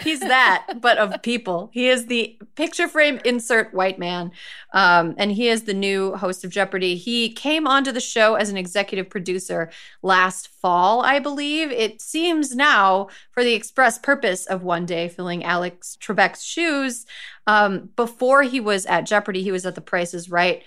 [0.00, 1.70] He's that, but of people.
[1.72, 4.32] He is the picture frame insert white man.
[4.72, 6.96] Um, and he is the new host of Jeopardy.
[6.96, 9.70] He came onto the show as an executive producer
[10.02, 11.70] last fall, I believe.
[11.70, 17.06] It seems now for the express purpose of one day filling Alex Trebek's shoes.
[17.46, 20.62] Um, before he was at Jeopardy, he was at The Price is Right.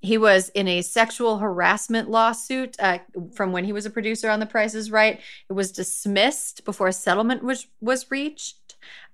[0.00, 2.98] He was in a sexual harassment lawsuit uh,
[3.34, 5.20] from when he was a producer on The Price is Right.
[5.48, 8.56] It was dismissed before a settlement was was reached.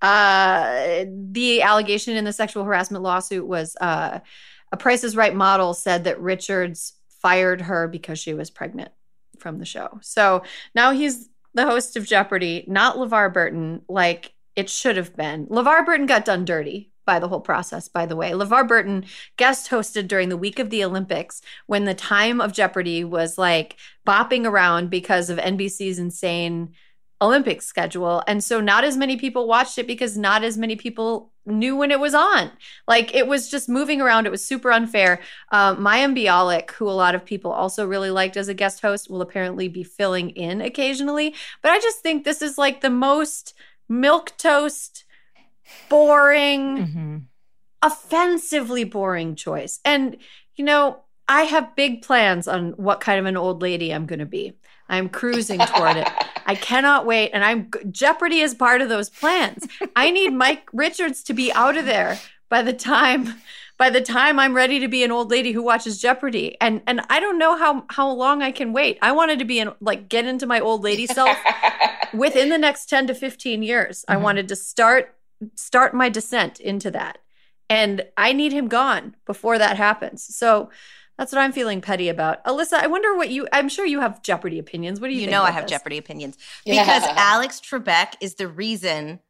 [0.01, 4.21] Uh, the allegation in the sexual harassment lawsuit was uh,
[4.71, 8.91] a Price is Right model said that Richards fired her because she was pregnant
[9.39, 9.99] from the show.
[10.03, 10.43] So
[10.75, 15.47] now he's the host of Jeopardy, not LeVar Burton, like it should have been.
[15.47, 18.30] LeVar Burton got done dirty by the whole process, by the way.
[18.30, 19.05] LeVar Burton
[19.36, 23.76] guest hosted during the week of the Olympics when the time of Jeopardy was like
[24.06, 26.72] bopping around because of NBC's insane
[27.20, 28.22] Olympic schedule.
[28.26, 31.90] And so not as many people watched it because not as many people knew when
[31.90, 32.51] it was on.
[32.89, 34.24] Like it was just moving around.
[34.24, 35.20] It was super unfair.
[35.51, 39.10] Um, Mayim Bialik, who a lot of people also really liked as a guest host,
[39.10, 41.34] will apparently be filling in occasionally.
[41.60, 43.52] But I just think this is like the most
[43.86, 45.05] milk toast,
[45.89, 47.16] boring, Mm-hmm.
[47.82, 49.81] offensively boring choice.
[49.85, 50.16] And,
[50.57, 54.19] you know, I have big plans on what kind of an old lady I'm going
[54.19, 54.55] to be.
[54.89, 56.09] I'm cruising toward it.
[56.47, 57.31] I cannot wait.
[57.31, 59.66] And I'm Jeopardy is part of those plans.
[59.97, 62.19] I need Mike Richards to be out of there
[62.49, 63.35] by the time
[63.78, 66.57] by the time I'm ready to be an old lady who watches Jeopardy.
[66.61, 68.99] And and I don't know how how long I can wait.
[69.01, 71.36] I wanted to be in like get into my old lady self
[72.12, 74.05] within the next 10 to 15 years.
[74.09, 74.20] I Mhm.
[74.23, 75.15] wanted to start
[75.55, 77.19] start my descent into that.
[77.70, 80.23] And I need him gone before that happens.
[80.36, 80.70] So
[81.19, 82.44] that's what I'm feeling petty about.
[82.44, 85.01] Alyssa, I wonder what you I'm sure you have Jeopardy opinions.
[85.01, 85.70] What do you You think know I have this?
[85.70, 86.82] Jeopardy opinions Yeah.
[86.85, 89.20] because Alex Trebek is the reason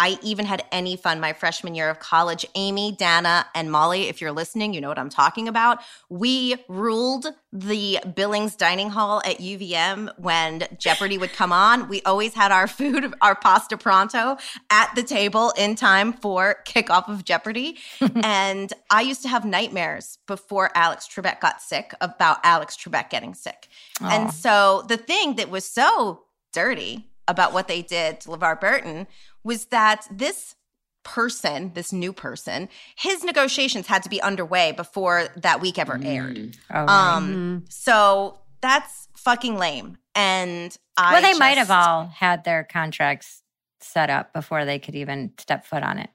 [0.00, 2.46] I even had any fun my freshman year of college.
[2.54, 5.80] Amy, Dana, and Molly, if you're listening, you know what I'm talking about.
[6.08, 11.86] We ruled the Billings Dining Hall at UVM when Jeopardy would come on.
[11.90, 14.38] We always had our food, our pasta pronto
[14.70, 17.76] at the table in time for kickoff of Jeopardy.
[18.22, 23.34] and I used to have nightmares before Alex Trebek got sick about Alex Trebek getting
[23.34, 23.68] sick.
[24.00, 26.22] And so the thing that was so
[26.54, 29.06] dirty about what they did to LeVar Burton
[29.44, 30.56] was that this
[31.02, 36.36] person, this new person, his negotiations had to be underway before that week ever aired.
[36.36, 36.56] Mm.
[36.70, 37.16] Oh, right.
[37.16, 39.96] Um, so that's fucking lame.
[40.14, 43.42] And I well, they might have all had their contracts
[43.80, 46.10] set up before they could even step foot on it.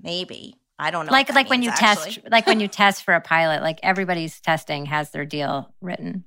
[0.00, 0.54] maybe.
[0.80, 1.12] I don't know.
[1.12, 3.62] like what that like when you means, test like when you test for a pilot,
[3.62, 6.24] like everybody's testing has their deal written.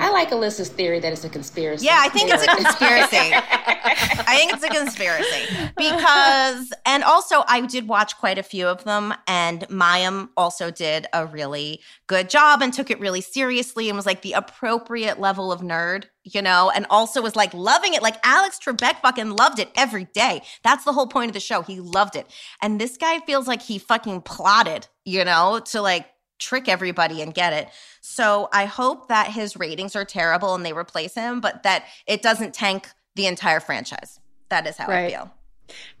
[0.00, 1.86] I like Alyssa's theory that it's a conspiracy.
[1.86, 3.32] Yeah, I think it's a conspiracy.
[3.34, 8.84] I think it's a conspiracy because, and also I did watch quite a few of
[8.84, 13.96] them, and Mayim also did a really good job and took it really seriously and
[13.96, 18.02] was like the appropriate level of nerd, you know, and also was like loving it.
[18.02, 20.42] Like Alex Trebek fucking loved it every day.
[20.62, 21.62] That's the whole point of the show.
[21.62, 22.26] He loved it.
[22.60, 26.06] And this guy feels like he fucking plotted, you know, to like
[26.42, 27.68] trick everybody and get it.
[28.00, 32.20] So I hope that his ratings are terrible and they replace him, but that it
[32.22, 34.18] doesn't tank the entire franchise.
[34.48, 35.30] That is how I feel.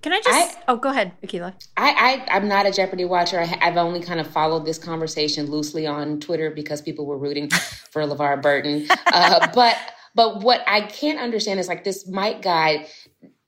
[0.02, 1.54] Can I just I- Oh, go ahead, Akilah.
[1.76, 3.40] I, I I'm not a Jeopardy watcher.
[3.40, 7.48] I, I've only kind of followed this conversation loosely on Twitter because people were rooting
[7.90, 8.86] for LeVar Burton.
[9.06, 9.76] Uh, but
[10.14, 12.86] but what I can't understand is like this Mike guy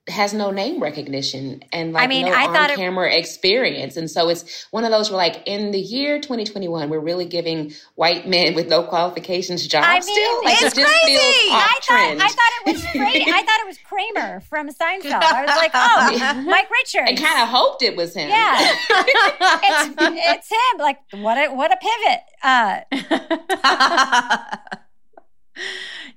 [0.07, 3.97] has no name recognition and like I mean, no I thought it- on camera experience.
[3.97, 7.73] And so it's one of those where like in the year 2021, we're really giving
[7.95, 10.43] white men with no qualifications jobs I mean, still.
[10.45, 11.17] Like it's it just crazy.
[11.17, 12.17] feels I thought.
[12.21, 15.23] I thought it was Fra- I thought it was Kramer from Seinfeld.
[15.23, 17.09] I was like, oh, Mike Richards.
[17.09, 18.29] I kind of hoped it was him.
[18.29, 18.57] Yeah.
[18.89, 20.77] it's it's him.
[20.79, 22.21] Like what a what a pivot.
[22.43, 22.81] Uh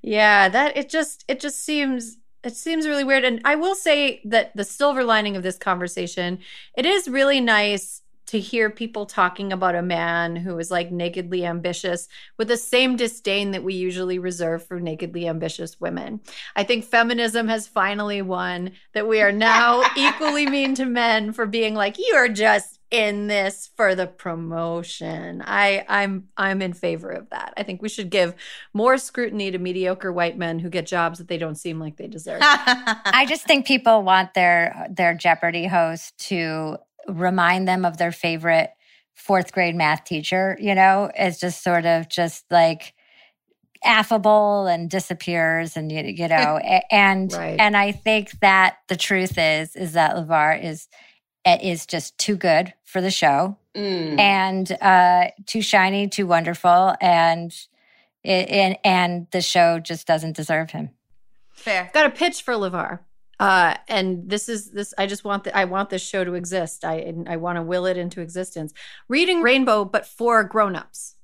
[0.03, 2.19] yeah, that it just it just seems
[2.49, 3.25] it seems really weird.
[3.25, 6.39] And I will say that the silver lining of this conversation,
[6.75, 11.45] it is really nice to hear people talking about a man who is like nakedly
[11.45, 12.09] ambitious
[12.39, 16.21] with the same disdain that we usually reserve for nakedly ambitious women.
[16.57, 21.45] I think feminism has finally won that we are now equally mean to men for
[21.45, 25.43] being like, you are just in this for the promotion.
[25.45, 27.55] I I'm I'm in favor of that.
[27.57, 28.35] I think we should give
[28.73, 32.07] more scrutiny to mediocre white men who get jobs that they don't seem like they
[32.07, 32.41] deserve.
[32.43, 38.71] I just think people want their their Jeopardy host to remind them of their favorite
[39.19, 42.95] fourth grade math teacher, you know, it's just sort of just like
[43.85, 46.59] affable and disappears and you, you know
[46.91, 47.61] and right.
[47.61, 50.89] and I think that the truth is is that LeVar is
[51.57, 54.19] is just too good for the show mm.
[54.19, 57.53] and uh too shiny, too wonderful and
[58.25, 60.91] it, and and the show just doesn't deserve him.
[61.53, 61.91] Fair.
[61.93, 63.01] Got a pitch for LeVar.
[63.41, 64.93] Uh, and this is this.
[64.99, 66.85] I just want the, I want this show to exist.
[66.85, 68.73] I I want to will it into existence.
[69.09, 71.15] Reading Rainbow, but for grown-ups,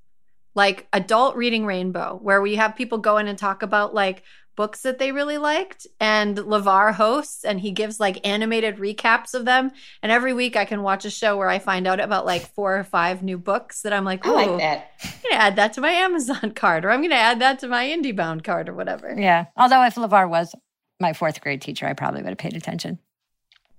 [0.55, 4.23] like adult reading Rainbow, where we have people go in and talk about like
[4.57, 9.45] books that they really liked, and LeVar hosts, and he gives like animated recaps of
[9.45, 9.73] them.
[10.03, 12.79] And every week, I can watch a show where I find out about like four
[12.79, 14.91] or five new books that I'm like, oh, I like that.
[15.03, 17.87] I'm gonna add that to my Amazon card, or I'm gonna add that to my
[17.87, 19.15] IndieBound card, or whatever.
[19.19, 19.47] Yeah.
[19.57, 20.55] Although if LeVar was
[21.01, 22.99] my fourth grade teacher, I probably would have paid attention.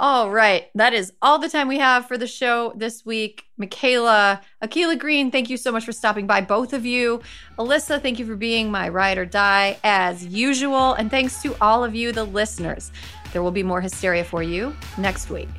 [0.00, 0.70] all right.
[0.74, 3.44] That is all the time we have for the show this week.
[3.58, 7.20] Michaela, Akilah Green, thank you so much for stopping by, both of you.
[7.58, 10.94] Alyssa, thank you for being my ride or die as usual.
[10.94, 12.90] And thanks to all of you, the listeners.
[13.34, 15.50] There will be more hysteria for you next week.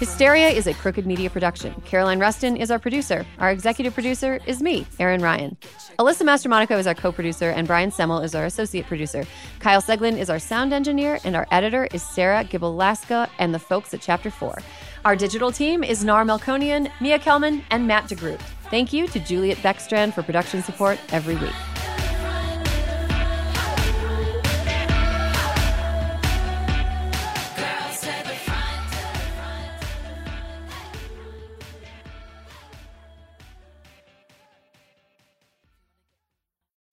[0.00, 1.74] Hysteria is a crooked media production.
[1.84, 3.26] Caroline Rustin is our producer.
[3.38, 5.58] Our executive producer is me, Erin Ryan.
[5.98, 9.26] Alyssa Mastromonaco is our co producer, and Brian Semmel is our associate producer.
[9.58, 13.92] Kyle Seglin is our sound engineer, and our editor is Sarah Gibalaska and the folks
[13.92, 14.62] at Chapter 4.
[15.04, 18.40] Our digital team is Nar Melkonian, Mia Kelman, and Matt DeGroot.
[18.70, 21.69] Thank you to Juliet Beckstrand for production support every week.